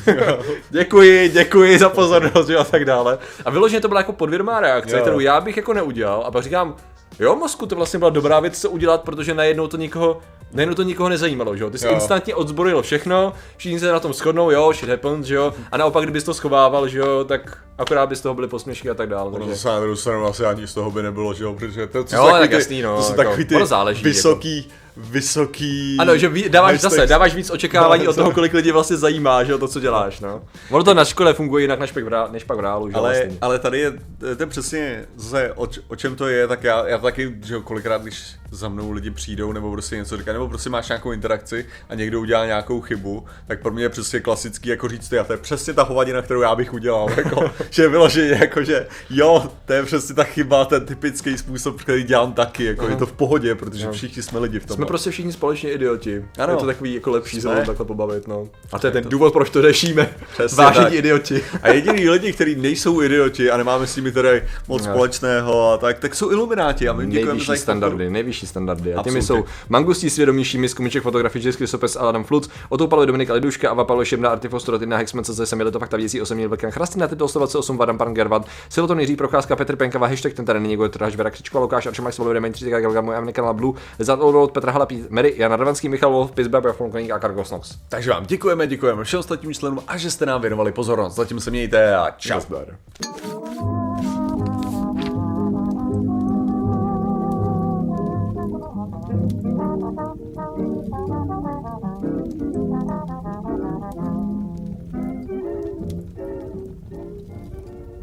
děkuji, 0.70 1.30
děkuji 1.30 1.80
za 1.80 1.90
pozornost 1.90 2.50
a 2.50 2.64
tak 2.64 2.86
dále. 2.86 3.20
A 3.46 3.50
vyloženě 3.50 3.82
to 3.82 3.88
byla 3.88 4.00
jako 4.00 4.14
podvědomá 4.14 4.60
reakce, 4.60 4.96
jo. 4.96 5.02
kterou 5.02 5.20
já 5.20 5.42
bych 5.42 5.58
jako 5.58 5.74
neudělal. 5.74 6.24
A 6.26 6.32
pak 6.32 6.44
říkám, 6.44 6.76
jo, 7.20 7.36
mozku, 7.36 7.66
to 7.66 7.76
vlastně 7.76 8.00
byla 8.00 8.10
dobrá 8.10 8.40
věc 8.40 8.62
co 8.62 8.70
udělat, 8.70 9.02
protože 9.02 9.34
najednou 9.34 9.68
to 9.68 9.78
nikoho 9.78 10.22
Najednou 10.52 10.76
to 10.76 10.84
nikoho 10.84 11.10
nezajímalo, 11.10 11.56
že 11.56 11.64
jo? 11.64 11.70
Ty 11.70 11.78
jsi 11.78 11.88
instantně 11.88 12.36
odzboril 12.36 12.82
všechno, 12.82 13.34
všichni 13.58 13.80
se 13.80 13.92
na 13.92 14.00
tom 14.00 14.14
shodnou, 14.14 14.52
jo, 14.52 14.74
shit 14.74 14.90
happens, 14.90 15.28
že 15.28 15.36
jo? 15.36 15.54
A 15.72 15.78
naopak, 15.78 16.04
kdybys 16.04 16.24
to 16.24 16.34
schovával, 16.34 16.88
že 16.88 16.98
jo, 16.98 17.26
tak 17.28 17.58
akorát 17.78 18.10
by 18.10 18.16
z 18.16 18.22
toho 18.22 18.36
byly 18.36 18.48
posměšky 18.48 18.90
a 18.90 18.94
tak 18.94 19.10
dále. 19.10 19.32
Ono 19.32 19.48
zase 19.48 19.68
na 19.68 19.80
druhou 19.80 19.96
stranu 19.96 20.26
asi 20.26 20.46
ani 20.46 20.68
z 20.68 20.74
toho 20.74 20.92
by 20.92 21.04
nebylo, 21.04 21.34
že 21.34 21.44
jo, 21.44 21.54
protože 21.54 21.88
to, 21.88 22.04
to 22.04 22.16
jo, 22.16 22.28
tak 22.32 22.52
jasný, 22.52 22.82
no, 22.82 22.96
to 22.96 23.04
jsou 23.04 23.12
jako, 23.12 23.24
takový 23.24 23.46
ty 23.46 23.66
záleží, 23.66 24.04
vysoký, 24.04 24.58
jako 24.58 24.88
vysoký... 24.98 25.98
Ano, 26.00 26.18
že 26.18 26.30
ví, 26.30 26.50
dáváš 26.50 26.80
zase, 26.80 27.08
dáváš 27.08 27.36
víc 27.36 27.50
očekávání 27.50 28.04
no, 28.04 28.10
od 28.10 28.16
toho, 28.16 28.32
kolik 28.32 28.54
lidí 28.54 28.72
vlastně 28.72 28.98
zajímá, 28.98 29.44
že 29.44 29.58
to, 29.58 29.68
co 29.68 29.80
děláš, 29.80 30.20
no. 30.20 30.42
Ono 30.72 30.84
to 30.84 30.94
na 30.94 31.06
škole 31.06 31.34
funguje 31.34 31.64
jinak 31.64 31.80
než 31.80 31.92
pak 31.92 32.04
v, 32.04 32.08
rá, 32.08 32.28
než 32.32 32.44
pak 32.44 32.58
v 32.58 32.60
reálu, 32.60 32.90
že 32.90 32.96
ale, 32.96 33.10
vlastně. 33.10 33.38
ale 33.42 33.60
tady 33.60 33.80
je, 33.80 33.94
to 34.20 34.44
je 34.44 34.46
přesně 34.46 35.06
zase, 35.16 35.54
o, 35.56 35.68
o, 35.88 35.96
čem 35.96 36.16
to 36.16 36.28
je, 36.28 36.48
tak 36.48 36.64
já, 36.64 36.88
já 36.88 36.98
taky, 36.98 37.36
že 37.44 37.60
kolikrát, 37.60 38.02
když 38.02 38.24
za 38.52 38.70
mnou 38.70 38.92
lidi 38.92 39.12
přijdou, 39.12 39.52
nebo 39.52 39.72
prostě 39.72 39.96
něco 39.96 40.18
říkají, 40.18 40.34
nebo 40.34 40.47
prostě 40.50 40.70
máš 40.70 40.88
nějakou 40.88 41.12
interakci 41.12 41.66
a 41.90 41.96
někdo 41.96 42.20
udělá 42.20 42.46
nějakou 42.46 42.82
chybu, 42.82 43.26
tak 43.48 43.62
pro 43.62 43.72
mě 43.72 43.84
je 43.84 43.90
přesně 43.90 44.20
klasický 44.20 44.70
jako 44.70 44.88
říct, 44.88 45.14
a 45.14 45.24
to 45.24 45.34
je 45.34 45.38
přesně 45.38 45.74
ta 45.74 45.84
hovadina, 45.84 46.22
kterou 46.22 46.42
já 46.42 46.56
bych 46.56 46.74
udělal, 46.74 47.10
jako, 47.18 47.52
že 47.70 47.90
bylo, 47.90 48.10
že 48.10 48.28
jako, 48.28 48.64
že 48.64 48.88
jo, 49.10 49.52
to 49.66 49.74
je 49.74 49.84
přesně 49.84 50.16
ta 50.16 50.24
chyba, 50.24 50.66
ten 50.66 50.86
typický 50.86 51.38
způsob, 51.38 51.82
který 51.82 52.04
dělám 52.04 52.34
taky, 52.34 52.64
jako 52.64 52.88
je 52.88 52.96
to 52.96 53.06
v 53.06 53.12
pohodě, 53.14 53.56
protože 53.56 53.86
no. 53.86 53.92
všichni 53.92 54.24
jsme 54.24 54.40
lidi 54.40 54.60
v 54.60 54.66
tom. 54.66 54.76
Jsme 54.76 54.86
prostě 54.86 55.12
všichni 55.12 55.32
společně 55.32 55.72
idioti. 55.72 56.26
Ano. 56.38 56.54
Je 56.54 56.58
to 56.58 56.66
takový 56.66 56.94
jako 56.94 57.12
lepší 57.12 57.42
se 57.42 57.48
takhle 57.66 57.86
pobavit, 57.86 58.28
no. 58.28 58.50
A 58.72 58.80
to 58.80 58.88
je 58.88 58.92
ten 58.92 59.04
to... 59.04 59.10
důvod, 59.10 59.34
proč 59.34 59.50
to 59.50 59.62
řešíme. 59.62 60.10
Vážení 60.56 60.86
tak. 60.86 60.94
idioti. 60.94 61.42
A 61.62 61.70
jediný 61.70 62.10
lidi, 62.10 62.34
kteří 62.34 62.56
nejsou 62.56 63.02
idioti 63.02 63.52
a 63.52 63.58
nemáme 63.58 63.88
s 63.88 63.96
nimi 63.96 64.12
tady 64.12 64.44
moc 64.68 64.86
no. 64.86 64.94
společného, 64.94 65.72
a 65.72 65.78
tak, 65.78 66.00
tak 66.00 66.16
jsou 66.16 66.32
ilumináti. 66.32 66.90
A 66.90 66.94
my 66.94 67.06
nejvyšší 67.06 67.58
standardy, 67.58 68.10
nejvyšší 68.10 68.48
standardy. 68.48 68.94
A 68.94 69.04
těmi 69.04 69.22
jsou 69.22 69.46
Mangustí 69.70 70.10
svědomější 70.28 70.58
mis 70.58 70.74
komiček 70.74 71.04
fotografii 71.04 71.44
Český 71.44 71.68
sopes 71.68 71.96
Adam 71.96 72.24
Fluc, 72.24 72.50
Otoupalovi 72.70 73.08
Dominik 73.08 73.30
Liduška, 73.30 73.70
Ava 73.70 73.84
Pavlo 73.84 74.06
Šemna, 74.06 74.30
Artifos 74.30 74.70
na 74.86 74.98
Hexman, 74.98 75.24
co 75.24 75.34
se 75.34 75.56
to 75.72 75.80
fakt 75.80 75.94
věcí 75.94 76.22
8 76.22 76.36
měl 76.36 76.50
Velkán 76.50 76.72
Chrasty 76.72 77.00
na 77.00 77.08
tyto 77.08 77.28
128 77.28 77.78
Vadam 77.78 77.98
Pan 77.98 78.14
Gervad, 78.14 78.46
Siloton 78.70 79.00
Jiří 79.00 79.16
Procházka, 79.16 79.56
Petr 79.56 79.76
Penkava, 79.76 80.08
hashtag 80.08 80.34
ten 80.34 80.46
tady 80.46 80.60
není 80.60 80.78
Traž, 80.90 81.16
Vera 81.16 81.30
Křičko, 81.30 81.60
Lukáš, 81.60 81.86
Arčemáš, 81.86 82.16
Svolu, 82.16 82.34
Demen, 82.34 82.54
3 82.54 82.70
Galgamu, 82.70 83.12
Amnika 83.12 83.54
Blue, 83.54 83.80
Zadolod, 84.00 84.52
Petra 84.52 84.72
Halapí, 84.72 85.06
Mary, 85.10 85.34
Jan 85.38 85.52
Radvanský, 85.52 85.90
Michal 85.90 86.12
Wolf, 86.12 86.32
Pizba, 86.32 86.62
Koník 86.92 87.12
a 87.12 87.20
Kargosnox. 87.20 87.76
Takže 87.90 88.10
vám 88.10 88.26
děkujeme, 88.26 88.68
děkujeme 88.68 89.04
všem 89.04 89.20
ostatním 89.20 89.54
členům 89.54 89.80
a 89.88 89.98
že 89.98 90.12
jste 90.12 90.26
nám 90.26 90.42
věnovali 90.42 90.72
pozornost. 90.72 91.16
Zatím 91.16 91.40
se 91.40 91.52
mějte 91.52 91.96
a 91.96 92.12
čau. 92.12 92.40